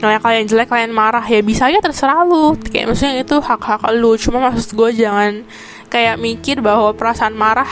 Nah 0.00 0.16
kalian 0.16 0.48
jelek 0.48 0.72
kalian 0.72 0.92
marah 0.96 1.22
ya 1.22 1.44
bisa 1.44 1.68
aja 1.68 1.80
terserah 1.84 2.24
lu. 2.24 2.56
Kayak 2.56 2.92
maksudnya 2.92 3.20
itu 3.20 3.36
hak 3.36 3.60
hak 3.60 3.84
lu. 3.96 4.16
Cuma 4.16 4.40
maksud 4.40 4.72
gue 4.72 4.90
jangan 4.96 5.44
kayak 5.92 6.16
mikir 6.16 6.64
bahwa 6.64 6.96
perasaan 6.96 7.36
marah 7.36 7.68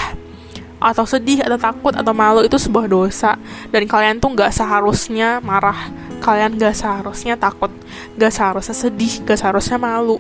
atau 0.78 1.02
sedih 1.02 1.42
atau 1.42 1.58
takut 1.58 1.90
atau 1.90 2.12
malu 2.12 2.44
itu 2.44 2.60
sebuah 2.60 2.86
dosa. 2.86 3.40
Dan 3.72 3.88
kalian 3.88 4.20
tuh 4.20 4.36
nggak 4.36 4.52
seharusnya 4.52 5.40
marah. 5.40 6.08
Kalian 6.18 6.58
gak 6.58 6.74
seharusnya 6.74 7.38
takut. 7.38 7.70
Gak 8.18 8.34
seharusnya 8.34 8.74
sedih. 8.74 9.22
Gak 9.22 9.38
seharusnya 9.38 9.78
malu. 9.78 10.18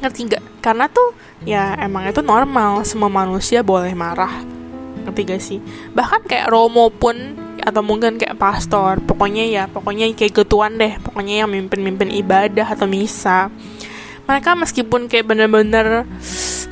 Ngerti 0.00 0.20
nggak? 0.32 0.64
Karena 0.64 0.88
tuh 0.88 1.12
ya 1.44 1.76
emang 1.76 2.08
itu 2.08 2.24
normal. 2.24 2.82
Semua 2.88 3.12
manusia 3.12 3.60
boleh 3.60 3.92
marah. 3.92 4.32
Ngerti 5.04 5.20
gak 5.28 5.42
sih? 5.44 5.60
Bahkan 5.92 6.24
kayak 6.24 6.48
Romo 6.48 6.88
pun 6.88 7.36
atau 7.62 7.82
mungkin 7.84 8.18
kayak 8.18 8.34
pastor 8.34 8.98
pokoknya 9.04 9.44
ya 9.46 9.64
pokoknya 9.70 10.10
kayak 10.16 10.44
ketuaan 10.44 10.80
deh 10.80 10.98
pokoknya 10.98 11.44
yang 11.44 11.50
mimpin-mimpin 11.50 12.10
ibadah 12.10 12.74
atau 12.74 12.88
misa. 12.90 13.52
Mereka 14.24 14.56
meskipun 14.56 15.06
kayak 15.06 15.28
bener-bener 15.28 16.08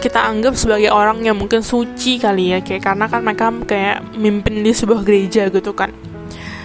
kita 0.01 0.25
anggap 0.25 0.57
sebagai 0.57 0.89
orang 0.89 1.21
yang 1.23 1.37
mungkin 1.37 1.61
suci 1.61 2.17
kali 2.17 2.57
ya 2.57 2.59
kayak 2.65 2.83
karena 2.83 3.07
kan 3.07 3.21
mereka 3.23 3.53
kayak 3.69 4.03
mimpin 4.17 4.65
di 4.65 4.73
sebuah 4.73 5.05
gereja 5.05 5.53
gitu 5.53 5.77
kan. 5.77 5.93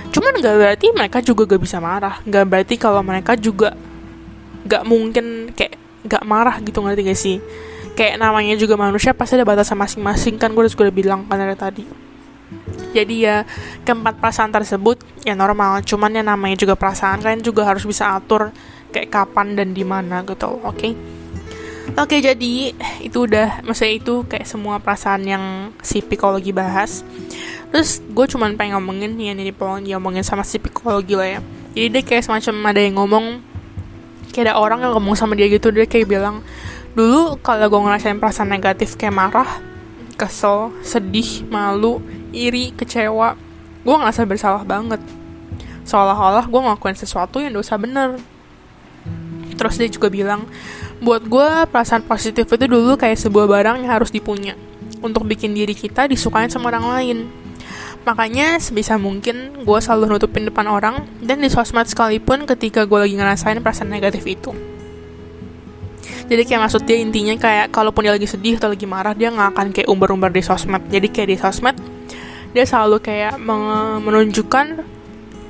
Cuman 0.09 0.39
gak 0.39 0.55
berarti 0.57 0.87
mereka 0.95 1.19
juga 1.21 1.43
gak 1.45 1.61
bisa 1.61 1.77
marah 1.77 2.23
gak 2.23 2.45
berarti 2.47 2.75
kalau 2.79 3.03
mereka 3.03 3.35
juga 3.35 3.75
gak 4.65 4.87
mungkin 4.87 5.51
kayak 5.53 5.75
gak 6.07 6.23
marah 6.23 6.57
gitu 6.63 6.79
ngerti 6.79 7.01
gak 7.05 7.19
sih? 7.19 7.37
Kayak 7.93 8.23
namanya 8.23 8.55
juga 8.55 8.79
manusia 8.79 9.11
pasti 9.11 9.35
ada 9.35 9.45
batasan 9.45 9.75
masing-masing 9.75 10.39
kan 10.39 10.55
gue 10.55 10.63
udah 10.63 10.93
bilang 10.95 11.27
kan 11.27 11.35
dari 11.35 11.57
tadi 11.57 12.06
jadi 13.03 13.15
ya 13.15 13.37
keempat 13.85 14.17
perasaan 14.17 14.49
tersebut 14.49 14.97
ya 15.21 15.37
normal. 15.37 15.85
Cuman 15.85 16.17
ya 16.17 16.23
namanya 16.25 16.57
juga 16.57 16.73
perasaan 16.73 17.21
kalian 17.21 17.45
juga 17.45 17.69
harus 17.69 17.85
bisa 17.85 18.17
atur 18.17 18.49
kayak 18.89 19.13
kapan 19.13 19.53
dan 19.53 19.77
di 19.77 19.85
mana 19.85 20.25
gitu 20.25 20.57
oke? 20.61 20.73
Okay? 20.73 20.93
oke 21.97 22.13
okay, 22.13 22.19
jadi 22.19 22.75
itu 23.05 23.17
udah 23.29 23.63
maksudnya 23.63 23.93
itu 23.95 24.27
kayak 24.27 24.45
semua 24.45 24.81
perasaan 24.81 25.23
yang 25.23 25.43
si 25.85 26.01
psikologi 26.01 26.51
bahas. 26.51 27.05
Terus 27.69 28.01
gue 28.01 28.25
cuman 28.25 28.57
pengen 28.57 28.79
ngomongin 28.79 29.13
ya 29.19 29.35
ini 29.35 29.53
ngomongin 29.93 30.23
sama 30.25 30.41
si 30.41 30.57
psikologi 30.57 31.13
lah 31.13 31.37
ya. 31.37 31.39
Jadi 31.77 31.87
dia 31.93 32.01
kayak 32.01 32.23
semacam 32.25 32.73
ada 32.73 32.81
yang 32.81 32.95
ngomong 32.97 33.25
kayak 34.37 34.53
ada 34.53 34.61
orang 34.61 34.85
yang 34.85 34.93
ngomong 34.93 35.17
sama 35.17 35.33
dia 35.33 35.49
gitu 35.49 35.73
dia 35.73 35.89
kayak 35.89 36.05
bilang 36.05 36.45
dulu 36.93 37.41
kalau 37.41 37.65
gue 37.69 37.81
ngerasain 37.89 38.21
perasaan 38.21 38.53
negatif 38.53 38.93
kayak 38.93 39.17
marah 39.17 39.49
kesel 40.13 40.73
sedih 40.81 41.45
malu 41.49 42.01
iri, 42.37 42.69
kecewa, 42.77 43.33
gue 43.81 43.95
ngerasa 43.97 44.21
bersalah 44.29 44.61
banget. 44.61 45.01
Seolah-olah 45.87 46.45
gue 46.45 46.61
ngelakuin 46.61 46.97
sesuatu 46.99 47.41
yang 47.41 47.57
dosa 47.57 47.79
bener. 47.79 48.21
Terus 49.57 49.75
dia 49.81 49.89
juga 49.89 50.13
bilang, 50.13 50.45
buat 51.01 51.25
gue 51.25 51.49
perasaan 51.73 52.05
positif 52.05 52.45
itu 52.45 52.65
dulu 52.69 52.93
kayak 52.93 53.17
sebuah 53.17 53.49
barang 53.49 53.81
yang 53.81 53.91
harus 53.97 54.13
dipunya 54.13 54.53
untuk 55.01 55.25
bikin 55.25 55.53
diri 55.53 55.73
kita 55.73 56.05
disukain 56.05 56.49
sama 56.49 56.69
orang 56.69 56.85
lain. 56.85 57.17
Makanya 58.07 58.61
sebisa 58.63 58.95
mungkin 58.95 59.67
gue 59.67 59.79
selalu 59.83 60.15
nutupin 60.15 60.47
depan 60.47 60.63
orang 60.69 61.03
dan 61.19 61.43
di 61.43 61.51
sosmed 61.51 61.85
sekalipun 61.91 62.47
ketika 62.47 62.87
gue 62.87 62.99
lagi 63.03 63.15
ngerasain 63.19 63.59
perasaan 63.59 63.91
negatif 63.91 64.23
itu. 64.23 64.55
Jadi 66.27 66.43
kayak 66.43 66.67
maksud 66.67 66.83
dia 66.83 66.99
intinya 66.99 67.35
kayak 67.39 67.71
kalaupun 67.71 68.03
dia 68.03 68.15
lagi 68.15 68.27
sedih 68.27 68.59
atau 68.59 68.71
lagi 68.71 68.83
marah 68.83 69.15
dia 69.15 69.31
nggak 69.31 69.47
akan 69.55 69.65
kayak 69.71 69.87
umbar-umbar 69.87 70.31
di 70.31 70.43
sosmed. 70.43 70.83
Jadi 70.91 71.07
kayak 71.11 71.27
di 71.31 71.37
sosmed 71.39 71.75
dia 72.51 72.63
selalu 72.63 73.01
kayak 73.03 73.35
menunjukkan 74.03 74.83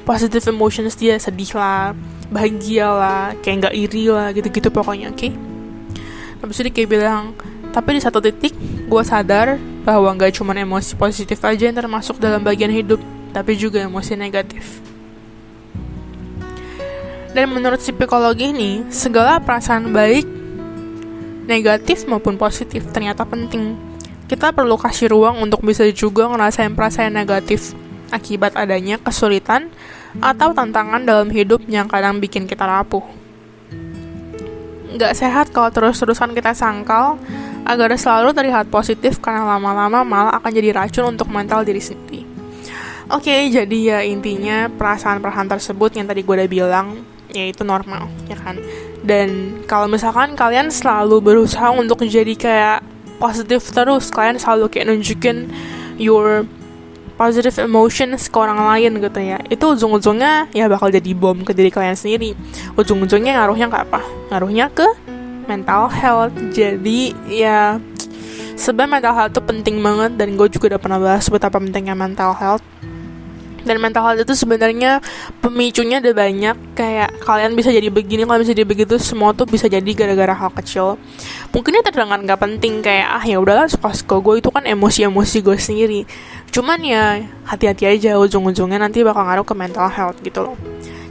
positive 0.08 0.46
emotions 0.48 0.96
dia 0.96 1.20
sedih 1.20 1.52
lah 1.54 1.92
bahagia 2.32 2.88
lah 2.88 3.24
kayak 3.44 3.68
nggak 3.68 3.76
iri 3.76 4.12
lah 4.12 4.32
gitu-gitu 4.32 4.72
pokoknya 4.72 5.12
oke 5.12 5.20
okay? 5.20 5.32
habis 6.40 6.60
itu 6.64 6.70
kayak 6.72 6.90
bilang 6.92 7.36
tapi 7.72 8.00
di 8.00 8.02
satu 8.02 8.24
titik 8.24 8.56
gue 8.88 9.04
sadar 9.04 9.60
bahwa 9.84 10.12
nggak 10.16 10.36
cuma 10.36 10.56
emosi 10.56 10.96
positif 10.96 11.40
aja 11.44 11.68
yang 11.68 11.78
termasuk 11.78 12.20
dalam 12.20 12.44
bagian 12.44 12.72
hidup 12.72 13.00
tapi 13.32 13.56
juga 13.56 13.84
emosi 13.84 14.16
negatif 14.16 14.80
dan 17.32 17.54
menurut 17.54 17.80
si 17.80 17.94
psikologi 17.94 18.50
ini 18.50 18.88
segala 18.90 19.38
perasaan 19.38 19.94
baik 19.94 20.26
negatif 21.48 22.04
maupun 22.10 22.36
positif 22.36 22.84
ternyata 22.92 23.24
penting 23.24 23.87
kita 24.28 24.52
perlu 24.52 24.76
kasih 24.76 25.16
ruang 25.16 25.40
untuk 25.40 25.64
bisa 25.64 25.88
juga 25.96 26.28
ngerasain 26.28 26.76
perasaan 26.76 27.16
negatif 27.16 27.72
akibat 28.12 28.56
adanya 28.60 29.00
kesulitan 29.00 29.72
atau 30.20 30.52
tantangan 30.52 31.04
dalam 31.04 31.32
hidup 31.32 31.64
yang 31.68 31.88
kadang 31.88 32.20
bikin 32.20 32.48
kita 32.48 32.68
rapuh. 32.68 33.04
Gak 35.00 35.14
sehat 35.16 35.52
kalau 35.56 35.72
terus-terusan 35.72 36.36
kita 36.36 36.52
sangkal 36.52 37.20
agar 37.68 37.92
selalu 38.00 38.32
terlihat 38.32 38.72
positif 38.72 39.20
karena 39.20 39.44
lama-lama 39.44 40.04
malah 40.04 40.34
akan 40.40 40.52
jadi 40.52 40.72
racun 40.76 41.16
untuk 41.16 41.28
mental 41.28 41.68
diri 41.68 41.84
sendiri. 41.84 42.24
Oke, 43.08 43.32
okay, 43.32 43.48
jadi 43.48 43.78
ya 43.80 44.00
intinya 44.04 44.68
perasaan-perasaan 44.68 45.48
tersebut 45.48 45.96
yang 45.96 46.12
tadi 46.12 46.28
gue 46.28 46.36
udah 46.36 46.52
bilang 46.52 46.88
yaitu 47.32 47.64
normal, 47.64 48.08
ya 48.28 48.36
kan? 48.40 48.60
Dan 49.04 49.60
kalau 49.68 49.88
misalkan 49.88 50.36
kalian 50.36 50.72
selalu 50.72 51.20
berusaha 51.24 51.72
untuk 51.72 52.04
jadi 52.04 52.36
kayak 52.36 52.80
positif 53.18 53.74
terus 53.74 54.10
kalian 54.14 54.38
selalu 54.38 54.70
kayak 54.70 54.94
nunjukin 54.94 55.50
your 55.98 56.46
positive 57.18 57.58
emotions 57.58 58.30
ke 58.30 58.38
orang 58.38 58.62
lain 58.62 59.02
gitu 59.02 59.20
ya. 59.20 59.42
Itu 59.50 59.74
ujung-ujungnya 59.74 60.54
ya 60.54 60.70
bakal 60.70 60.94
jadi 60.94 61.12
bom 61.18 61.42
ke 61.42 61.52
diri 61.52 61.74
kalian 61.74 61.98
sendiri. 61.98 62.38
Ujung-ujungnya 62.78 63.42
ngaruhnya 63.42 63.68
ke 63.68 63.78
apa? 63.82 64.02
Ngaruhnya 64.30 64.70
ke 64.70 64.86
mental 65.50 65.90
health. 65.90 66.34
Jadi 66.54 67.18
ya 67.26 67.82
sebenarnya 68.54 69.02
mental 69.02 69.14
health 69.18 69.32
itu 69.34 69.42
penting 69.42 69.76
banget 69.82 70.12
dan 70.18 70.38
gue 70.38 70.48
juga 70.54 70.78
udah 70.78 70.82
pernah 70.82 71.00
bahas 71.02 71.26
betapa 71.30 71.58
pentingnya 71.58 71.98
mental 71.98 72.38
health 72.38 72.66
dan 73.64 73.78
mental 73.82 74.04
health 74.06 74.22
itu 74.22 74.34
sebenarnya 74.34 75.00
pemicunya 75.40 76.04
ada 76.04 76.12
banyak. 76.14 76.56
Kayak 76.78 77.18
kalian 77.24 77.58
bisa 77.58 77.74
jadi 77.74 77.90
begini 77.90 78.28
kalian 78.28 78.42
bisa 78.46 78.54
jadi 78.54 78.68
begitu 78.68 78.96
semua 79.02 79.34
tuh 79.34 79.50
bisa 79.50 79.66
jadi 79.66 79.88
gara-gara 79.94 80.34
hal 80.34 80.52
kecil. 80.54 81.00
Mungkin 81.56 81.78
ini 81.78 81.84
terdengar 81.86 82.20
nggak 82.22 82.42
penting 82.42 82.86
kayak 82.86 83.08
ah 83.08 83.24
ya 83.24 83.42
udahlah 83.42 83.66
suka 83.70 83.94
suka 83.96 84.20
gue 84.22 84.44
itu 84.44 84.50
kan 84.52 84.64
emosi-emosi 84.66 85.38
gue 85.42 85.58
sendiri. 85.58 86.02
Cuman 86.54 86.82
ya 86.84 87.24
hati-hati 87.48 87.88
aja 87.88 88.20
ujung-ujungnya 88.22 88.82
nanti 88.82 89.02
bakal 89.02 89.26
ngaruh 89.26 89.46
ke 89.46 89.54
mental 89.58 89.88
health 89.90 90.18
gitu 90.22 90.42
loh. 90.44 90.56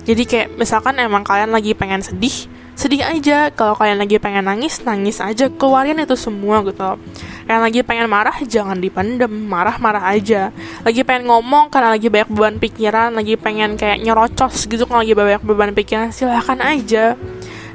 Jadi 0.06 0.22
kayak 0.22 0.54
misalkan 0.54 0.94
emang 1.02 1.26
kalian 1.26 1.50
lagi 1.50 1.74
pengen 1.74 1.98
sedih 1.98 2.46
sedih 2.76 3.02
aja. 3.02 3.50
Kalau 3.50 3.74
kalian 3.74 3.98
lagi 3.98 4.20
pengen 4.20 4.46
nangis 4.46 4.84
nangis 4.84 5.18
aja. 5.18 5.48
Keluarin 5.48 5.98
itu 5.98 6.14
semua 6.14 6.60
gitu. 6.62 7.00
Kalian 7.48 7.62
lagi 7.64 7.80
pengen 7.82 8.06
marah 8.06 8.36
jangan 8.44 8.78
dipendem. 8.78 9.32
Marah 9.32 9.80
marah 9.80 10.04
aja. 10.12 10.52
Lagi 10.84 11.02
pengen 11.02 11.26
ngomong 11.32 11.72
karena 11.72 11.96
lagi 11.96 12.12
banyak 12.12 12.28
beban 12.30 12.56
pikiran. 12.60 13.16
Lagi 13.16 13.34
pengen 13.40 13.74
kayak 13.74 14.04
nyerocos 14.04 14.68
gitu 14.68 14.84
kalau 14.84 15.02
lagi 15.02 15.16
banyak 15.16 15.42
beban 15.42 15.72
pikiran 15.72 16.12
silahkan 16.12 16.60
aja. 16.60 17.16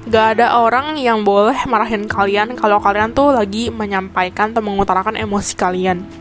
Gak 0.02 0.38
ada 0.38 0.58
orang 0.58 0.98
yang 0.98 1.22
boleh 1.22 1.58
marahin 1.70 2.10
kalian 2.10 2.58
kalau 2.58 2.82
kalian 2.82 3.14
tuh 3.14 3.34
lagi 3.34 3.70
menyampaikan 3.70 4.50
atau 4.50 4.66
mengutarakan 4.66 5.14
emosi 5.14 5.54
kalian 5.54 6.21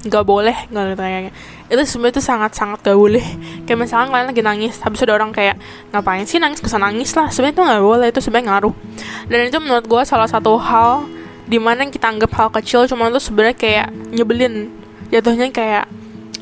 gak 0.00 0.24
boleh 0.24 0.56
nggak 0.72 0.96
kayak 0.96 1.32
itu 1.68 1.82
sebenarnya 1.84 2.14
itu 2.16 2.22
sangat 2.24 2.50
sangat 2.56 2.78
gak 2.82 2.98
boleh. 2.98 3.22
Kayak 3.68 3.78
misalnya 3.78 4.06
kalian 4.10 4.28
lagi 4.32 4.42
nangis 4.42 4.74
habis 4.82 5.04
ada 5.06 5.14
orang 5.14 5.30
kayak 5.30 5.60
ngapain 5.94 6.24
sih 6.26 6.40
nangis? 6.42 6.58
Kesan 6.58 6.82
nangis 6.82 7.14
lah. 7.14 7.30
Sebenarnya 7.30 7.54
itu 7.54 7.62
nggak 7.62 7.84
boleh 7.84 8.06
itu 8.10 8.20
sebenarnya 8.24 8.46
ngaruh. 8.50 8.74
Dan 9.30 9.38
itu 9.46 9.58
menurut 9.62 9.84
gue 9.86 10.02
salah 10.02 10.26
satu 10.26 10.58
hal 10.58 11.06
di 11.46 11.62
mana 11.62 11.86
kita 11.86 12.10
anggap 12.10 12.30
hal 12.34 12.48
kecil 12.50 12.90
cuma 12.90 13.06
itu 13.06 13.22
sebenarnya 13.22 13.56
kayak 13.56 13.86
nyebelin. 14.10 14.72
Jatuhnya 15.14 15.46
kayak 15.54 15.84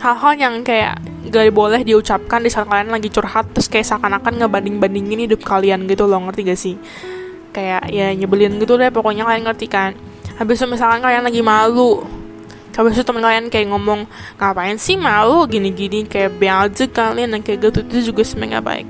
hal-hal 0.01 0.33
yang 0.38 0.55
kayak 0.64 0.97
gak 1.29 1.53
boleh 1.53 1.85
diucapkan 1.85 2.40
di 2.40 2.49
saat 2.49 2.64
kalian 2.71 2.88
lagi 2.88 3.12
curhat 3.12 3.53
terus 3.53 3.68
kayak 3.68 3.85
seakan-akan 3.85 4.40
ngebanding-bandingin 4.40 5.29
hidup 5.29 5.44
kalian 5.44 5.85
gitu 5.85 6.09
loh 6.09 6.25
ngerti 6.25 6.40
gak 6.49 6.61
sih? 6.61 6.75
Kayak 7.53 7.85
ya 7.92 8.16
nyebelin 8.16 8.57
gitu 8.57 8.81
deh 8.81 8.88
pokoknya 8.88 9.29
kalian 9.29 9.44
ngerti 9.44 9.66
kan. 9.68 9.92
Habis 10.40 10.62
itu 10.62 10.66
misalkan 10.73 11.05
kalian 11.05 11.27
lagi 11.27 11.44
malu 11.44 12.17
habis 12.79 12.95
itu 12.95 13.03
temen 13.03 13.19
kalian 13.19 13.51
kayak 13.51 13.75
ngomong 13.75 14.07
ngapain 14.38 14.79
sih 14.79 14.95
malu? 14.95 15.51
Gini-gini 15.51 16.07
kayak 16.07 16.38
aja 16.38 16.87
kalian 16.87 17.35
yang 17.35 17.43
kayak 17.43 17.59
gitu. 17.59 17.83
Itu 17.83 18.14
juga 18.14 18.23
sebenarnya 18.23 18.62
baik. 18.62 18.87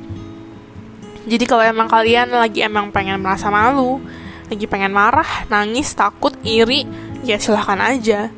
Jadi 1.24 1.44
kalau 1.48 1.64
emang 1.64 1.88
kalian 1.88 2.29
lagi 2.29 2.61
emang 2.61 2.92
pengen 2.92 3.20
merasa 3.20 3.48
malu 3.48 4.01
lagi 4.48 4.64
pengen 4.64 4.96
marah 4.96 5.44
nangis 5.53 5.92
takut 5.92 6.33
iri 6.40 6.85
ya 7.24 7.37
silahkan 7.37 7.81
aja. 7.81 8.33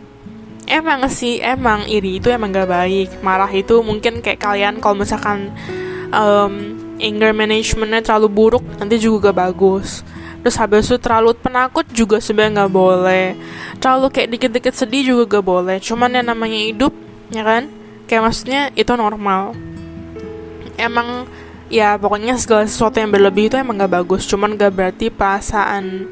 Emang 0.71 1.03
sih 1.11 1.43
emang 1.43 1.87
iri 1.91 2.23
itu 2.23 2.31
emang 2.31 2.55
gak 2.55 2.71
baik. 2.71 3.09
Marah 3.27 3.51
itu 3.51 3.83
mungkin 3.83 4.23
kayak 4.23 4.39
kalian 4.39 4.79
kalau 4.79 5.03
misalkan 5.03 5.51
um, 6.15 6.79
anger 6.99 7.31
managementnya 7.35 8.07
terlalu 8.07 8.29
buruk 8.31 8.65
nanti 8.79 8.99
juga 8.99 9.31
gak 9.31 9.39
bagus 9.51 10.07
terus 10.41 10.57
habis 10.57 10.89
itu 10.89 10.97
terlalu 10.97 11.37
penakut 11.37 11.85
juga 11.93 12.17
sebenarnya 12.21 12.65
nggak 12.65 12.73
boleh. 12.73 13.27
Terlalu 13.81 14.07
kayak 14.13 14.29
dikit-dikit 14.37 14.75
sedih 14.77 15.03
juga 15.17 15.41
gak 15.41 15.47
boleh. 15.47 15.77
Cuman 15.81 16.11
yang 16.13 16.27
namanya 16.29 16.59
hidup 16.59 16.93
ya 17.33 17.45
kan? 17.45 17.69
Kayak 18.09 18.23
maksudnya 18.29 18.61
itu 18.77 18.93
normal. 18.97 19.57
Emang 20.81 21.29
ya 21.69 21.97
pokoknya 22.01 22.37
segala 22.41 22.65
sesuatu 22.65 22.99
yang 23.01 23.13
berlebih 23.13 23.53
itu 23.53 23.57
emang 23.57 23.81
gak 23.81 23.93
bagus. 24.01 24.25
Cuman 24.29 24.57
gak 24.57 24.73
berarti 24.73 25.09
perasaan 25.09 26.09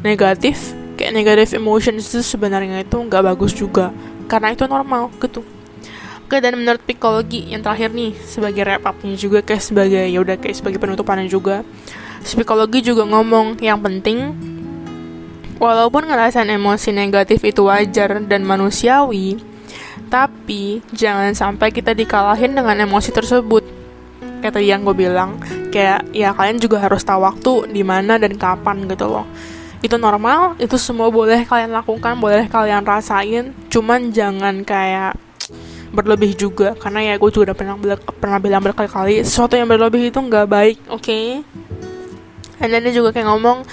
negatif 0.00 0.72
kayak 0.96 1.12
negatif 1.12 1.56
emotion 1.56 1.96
itu 1.96 2.20
sebenarnya 2.20 2.84
itu 2.84 2.96
nggak 2.96 3.22
bagus 3.32 3.52
juga. 3.56 3.90
Karena 4.28 4.52
itu 4.52 4.68
normal 4.68 5.08
gitu. 5.18 5.42
Oke 6.32 6.40
dan 6.40 6.56
menurut 6.56 6.80
psikologi 6.80 7.52
yang 7.52 7.60
terakhir 7.60 7.92
nih 7.92 8.16
sebagai 8.24 8.64
wrap 8.64 8.88
upnya 8.88 9.12
juga 9.20 9.44
kayak 9.44 9.60
sebagai 9.60 10.00
ya 10.08 10.16
udah 10.16 10.40
kayak 10.40 10.56
sebagai 10.56 10.80
penutupannya 10.80 11.28
juga 11.28 11.60
psikologi 12.22 12.80
juga 12.80 13.02
ngomong 13.04 13.58
yang 13.58 13.82
penting 13.82 14.32
walaupun 15.62 16.06
ngerasain 16.10 16.50
emosi 16.50 16.90
negatif 16.90 17.42
itu 17.46 17.66
wajar 17.66 18.18
dan 18.24 18.42
manusiawi 18.42 19.52
tapi 20.12 20.84
jangan 20.92 21.32
sampai 21.32 21.72
kita 21.72 21.96
dikalahin 21.96 22.52
dengan 22.52 22.76
emosi 22.84 23.08
tersebut. 23.16 23.64
Kayak 24.44 24.52
tadi 24.60 24.68
yang 24.68 24.84
gue 24.84 24.92
bilang 24.92 25.40
kayak 25.72 26.04
ya 26.12 26.36
kalian 26.36 26.60
juga 26.60 26.84
harus 26.84 27.00
tahu 27.00 27.24
waktu 27.24 27.72
di 27.72 27.80
mana 27.80 28.20
dan 28.20 28.36
kapan 28.36 28.84
gitu 28.92 29.08
loh. 29.08 29.24
Itu 29.80 29.96
normal 29.96 30.60
itu 30.60 30.76
semua 30.76 31.08
boleh 31.08 31.48
kalian 31.48 31.72
lakukan 31.72 32.20
boleh 32.20 32.44
kalian 32.44 32.84
rasain 32.84 33.56
cuman 33.72 34.12
jangan 34.12 34.60
kayak 34.68 35.16
berlebih 35.96 36.36
juga. 36.36 36.76
Karena 36.76 37.00
ya 37.00 37.14
gue 37.16 37.30
juga 37.32 37.50
udah 37.50 37.56
pernah 37.56 37.76
pernah 38.20 38.36
bilang 38.36 38.60
berkali-kali 38.60 39.24
sesuatu 39.24 39.56
yang 39.56 39.64
berlebih 39.70 40.12
itu 40.12 40.20
nggak 40.20 40.44
baik 40.44 40.76
oke? 40.92 41.00
okay? 41.00 41.40
Dan 42.70 42.86
dia 42.86 42.94
juga 42.94 43.10
kayak 43.10 43.26
ngomong 43.26 43.66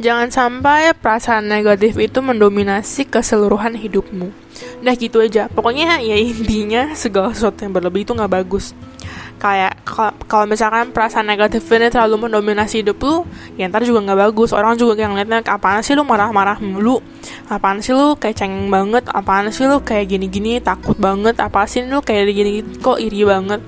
jangan 0.00 0.32
sampai 0.32 0.96
perasaan 0.96 1.44
negatif 1.44 1.92
itu 2.00 2.24
mendominasi 2.24 3.04
keseluruhan 3.04 3.76
hidupmu. 3.76 4.32
Nah 4.80 4.94
gitu 4.96 5.20
aja. 5.20 5.46
Pokoknya 5.52 6.00
ya 6.00 6.16
intinya 6.16 6.96
segala 6.96 7.36
sesuatu 7.36 7.68
yang 7.68 7.76
berlebih 7.76 8.08
itu 8.08 8.16
nggak 8.16 8.32
bagus. 8.32 8.72
Kayak 9.40 9.80
kalau 10.28 10.44
misalkan 10.44 10.92
perasaan 10.92 11.24
negatif 11.24 11.64
ini 11.72 11.88
terlalu 11.88 12.28
mendominasi 12.28 12.84
hidup 12.84 13.00
lu 13.00 13.24
ya 13.56 13.68
ntar 13.68 13.84
juga 13.84 14.04
nggak 14.04 14.20
bagus. 14.28 14.52
Orang 14.52 14.76
juga 14.76 14.96
kayak 14.96 15.10
ngeliatnya 15.16 15.38
apaan 15.48 15.80
sih 15.84 15.96
lu 15.96 16.04
marah-marah 16.04 16.60
mulu? 16.60 17.00
Apaan 17.48 17.80
sih 17.80 17.96
lu 17.96 18.16
kayak 18.16 18.36
cengeng 18.40 18.68
banget? 18.68 19.08
Apaan 19.08 19.48
sih 19.52 19.64
lu 19.64 19.80
kayak 19.80 20.12
gini-gini? 20.12 20.60
Takut 20.60 20.96
banget? 20.96 21.40
Apa 21.40 21.64
sih 21.64 21.84
lu 21.84 22.04
kayak 22.04 22.28
gini, 22.32 22.60
-gini 22.60 22.80
kok 22.84 23.00
iri 23.00 23.24
banget 23.24 23.60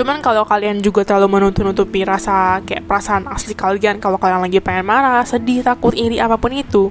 Cuman 0.00 0.24
kalau 0.24 0.48
kalian 0.48 0.80
juga 0.80 1.04
terlalu 1.04 1.36
menutup-nutupi 1.36 2.08
rasa 2.08 2.64
kayak 2.64 2.88
perasaan 2.88 3.28
asli 3.28 3.52
kalian 3.52 4.00
kalau 4.00 4.16
kalian 4.16 4.40
lagi 4.40 4.56
pengen 4.56 4.88
marah, 4.88 5.20
sedih, 5.28 5.60
takut, 5.60 5.92
iri 5.92 6.16
apa 6.16 6.40
pun 6.40 6.56
itu, 6.56 6.88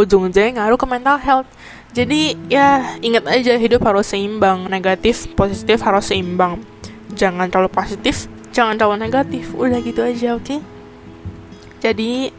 ujung-ujungnya 0.00 0.56
ngaruh 0.56 0.80
ke 0.80 0.88
mental 0.88 1.20
health. 1.20 1.44
Jadi 1.92 2.40
ya 2.48 2.96
ingat 3.04 3.28
aja 3.28 3.60
hidup 3.60 3.84
harus 3.84 4.08
seimbang, 4.08 4.72
negatif, 4.72 5.28
positif 5.36 5.84
harus 5.84 6.08
seimbang. 6.08 6.64
Jangan 7.12 7.52
terlalu 7.52 7.76
positif, 7.76 8.24
jangan 8.56 8.80
terlalu 8.80 9.04
negatif. 9.04 9.52
Udah 9.52 9.76
gitu 9.84 10.00
aja, 10.00 10.32
oke? 10.32 10.40
Okay? 10.40 10.60
Jadi 11.84 12.32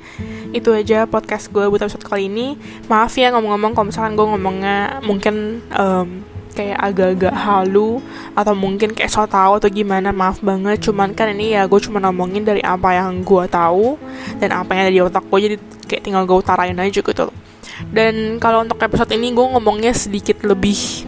itu 0.49 0.69
aja 0.73 1.05
podcast 1.05 1.53
gue 1.53 1.69
buat 1.69 1.77
episode 1.77 2.09
kali 2.09 2.25
ini. 2.25 2.57
Maaf 2.89 3.13
ya 3.21 3.29
ngomong-ngomong 3.37 3.77
kalau 3.77 3.93
misalkan 3.93 4.17
gue 4.17 4.25
ngomongnya 4.25 4.97
mungkin 5.05 5.61
um, 5.77 6.25
kayak 6.51 6.77
agak-agak 6.79 7.33
halu 7.33 8.03
atau 8.35 8.53
mungkin 8.53 8.91
kayak 8.91 9.11
so 9.11 9.23
tau 9.25 9.57
atau 9.57 9.69
gimana 9.71 10.11
maaf 10.11 10.43
banget. 10.43 10.83
Cuman 10.83 11.15
kan 11.15 11.31
ini 11.31 11.55
ya 11.55 11.65
gue 11.65 11.79
cuma 11.79 12.03
ngomongin 12.03 12.43
dari 12.43 12.61
apa 12.61 12.95
yang 12.95 13.23
gue 13.23 13.43
tahu 13.47 13.95
dan 14.39 14.51
apa 14.55 14.75
yang 14.75 14.81
ada 14.87 14.93
di 14.93 15.01
otak 15.01 15.23
gue 15.27 15.39
jadi 15.39 15.55
kayak 15.87 16.01
tinggal 16.03 16.23
gue 16.27 16.37
utarain 16.37 16.77
aja 16.77 16.99
gitu 17.01 17.21
loh. 17.27 17.35
Dan 17.89 18.37
kalau 18.37 18.61
untuk 18.61 18.77
episode 18.77 19.09
ini 19.15 19.33
gue 19.33 19.45
ngomongnya 19.57 19.95
sedikit 19.95 20.45
lebih 20.45 21.07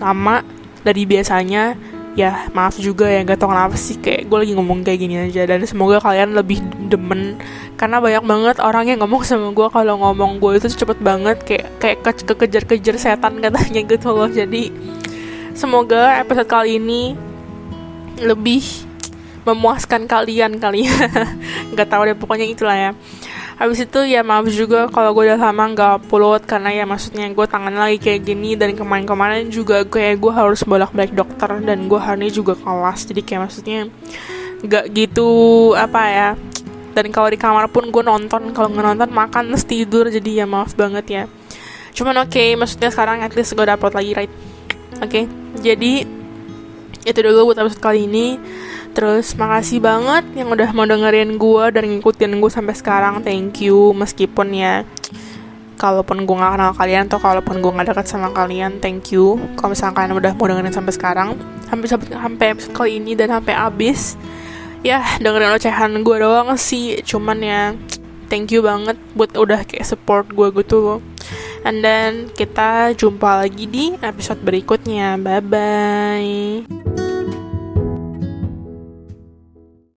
lama 0.00 0.40
dari 0.82 1.04
biasanya 1.04 1.74
ya 2.18 2.50
maaf 2.50 2.74
juga 2.82 3.06
ya 3.06 3.22
gak 3.22 3.38
tau 3.38 3.46
kenapa 3.54 3.78
sih 3.78 3.94
kayak 4.02 4.26
gue 4.26 4.38
lagi 4.42 4.52
ngomong 4.58 4.82
kayak 4.82 4.98
gini 4.98 5.14
aja. 5.30 5.46
Dan 5.46 5.62
semoga 5.62 6.02
kalian 6.02 6.34
lebih 6.34 6.58
demen 6.90 7.38
karena 7.78 8.02
banyak 8.02 8.24
banget 8.26 8.56
orang 8.58 8.90
yang 8.90 8.98
ngomong 9.06 9.22
sama 9.22 9.54
gue 9.54 9.68
kalau 9.70 9.94
ngomong 10.02 10.42
gue 10.42 10.58
itu 10.58 10.66
cepet 10.66 10.98
banget 10.98 11.38
kayak 11.46 11.70
kayak 11.78 11.98
ke 12.02 12.26
kekejar-kejar 12.26 12.98
setan 12.98 13.38
katanya 13.38 13.80
gitu 13.86 14.10
loh. 14.10 14.26
Jadi 14.26 14.74
semoga 15.54 16.18
episode 16.18 16.50
kali 16.50 16.82
ini 16.82 17.14
lebih 18.18 18.66
memuaskan 19.46 20.10
kalian 20.10 20.58
kali 20.58 20.90
ya. 20.90 20.98
Nggak 21.70 21.86
tahu 21.86 22.02
deh 22.02 22.18
pokoknya 22.18 22.50
itulah 22.50 22.74
ya 22.74 22.90
habis 23.58 23.82
itu 23.82 24.00
ya 24.06 24.22
maaf 24.22 24.46
juga 24.46 24.86
kalau 24.86 25.10
gue 25.18 25.34
udah 25.34 25.50
lama 25.50 25.74
nggak 25.74 25.90
upload 25.98 26.46
karena 26.46 26.70
ya 26.70 26.84
maksudnya 26.86 27.26
gue 27.26 27.46
tangan 27.50 27.74
lagi 27.74 27.98
kayak 27.98 28.22
gini 28.22 28.54
dan 28.54 28.70
kemarin-kemarin 28.78 29.50
juga 29.50 29.82
kayak 29.82 30.22
gue 30.22 30.30
harus 30.30 30.62
bolak-balik 30.62 31.10
dokter 31.10 31.58
dan 31.66 31.90
gue 31.90 31.98
hari 31.98 32.22
ini 32.22 32.30
juga 32.30 32.54
kelas. 32.54 33.10
Jadi 33.10 33.20
kayak 33.26 33.50
maksudnya 33.50 33.90
nggak 34.62 34.84
gitu 34.94 35.30
apa 35.74 36.02
ya 36.06 36.28
dan 36.94 37.14
kalau 37.14 37.30
di 37.30 37.38
kamar 37.38 37.66
pun 37.70 37.90
gue 37.90 38.02
nonton 38.02 38.54
kalau 38.54 38.70
nggak 38.70 38.86
nonton 38.94 39.10
makan 39.10 39.54
terus 39.54 39.66
tidur 39.66 40.06
jadi 40.06 40.42
ya 40.42 40.46
maaf 40.46 40.78
banget 40.78 41.06
ya. 41.10 41.22
Cuman 41.98 42.14
oke 42.22 42.38
okay, 42.38 42.54
maksudnya 42.54 42.94
sekarang 42.94 43.26
at 43.26 43.34
least 43.34 43.58
gue 43.58 43.66
upload 43.66 43.98
lagi 43.98 44.14
right? 44.14 44.32
Oke 45.02 45.02
okay? 45.02 45.24
jadi 45.58 46.06
itu 47.06 47.18
dulu 47.18 47.50
buat 47.50 47.58
episode 47.58 47.82
kali 47.82 48.06
ini 48.06 48.38
Terus 48.98 49.30
makasih 49.38 49.78
banget 49.78 50.26
yang 50.34 50.50
udah 50.50 50.74
mau 50.74 50.82
dengerin 50.82 51.38
gue 51.38 51.64
dan 51.70 51.86
ngikutin 51.86 52.42
gue 52.42 52.50
sampai 52.50 52.74
sekarang. 52.74 53.22
Thank 53.22 53.62
you 53.62 53.94
meskipun 53.94 54.50
ya 54.50 54.82
kalaupun 55.78 56.26
gue 56.26 56.34
gak 56.34 56.58
kenal 56.58 56.74
kalian 56.74 57.06
atau 57.06 57.22
kalaupun 57.22 57.62
gue 57.62 57.70
gak 57.78 57.94
dekat 57.94 58.10
sama 58.10 58.34
kalian, 58.34 58.82
thank 58.82 59.14
you. 59.14 59.38
Kalau 59.54 59.70
misalnya 59.70 59.94
kalian 59.94 60.18
udah 60.18 60.32
mau 60.34 60.50
dengerin 60.50 60.74
sampai 60.74 60.90
sekarang, 60.90 61.38
sampai 61.70 61.86
sampai 61.94 62.44
episode 62.50 62.74
kali 62.74 62.98
ini 62.98 63.14
dan 63.14 63.30
sampai 63.30 63.54
abis, 63.54 64.18
ya 64.82 64.98
dengerin 65.22 65.54
ocehan 65.54 65.94
gue 66.02 66.16
doang 66.18 66.58
sih. 66.58 66.98
Cuman 67.06 67.38
ya 67.38 67.78
thank 68.26 68.50
you 68.50 68.66
banget 68.66 68.98
buat 69.14 69.30
udah 69.38 69.62
kayak 69.62 69.86
support 69.86 70.26
gue 70.34 70.50
gitu 70.58 70.82
loh. 70.82 71.00
And 71.62 71.86
then 71.86 72.34
kita 72.34 72.98
jumpa 72.98 73.46
lagi 73.46 73.70
di 73.70 73.94
episode 74.02 74.42
berikutnya. 74.42 75.14
Bye 75.22 75.46
bye. 75.46 77.17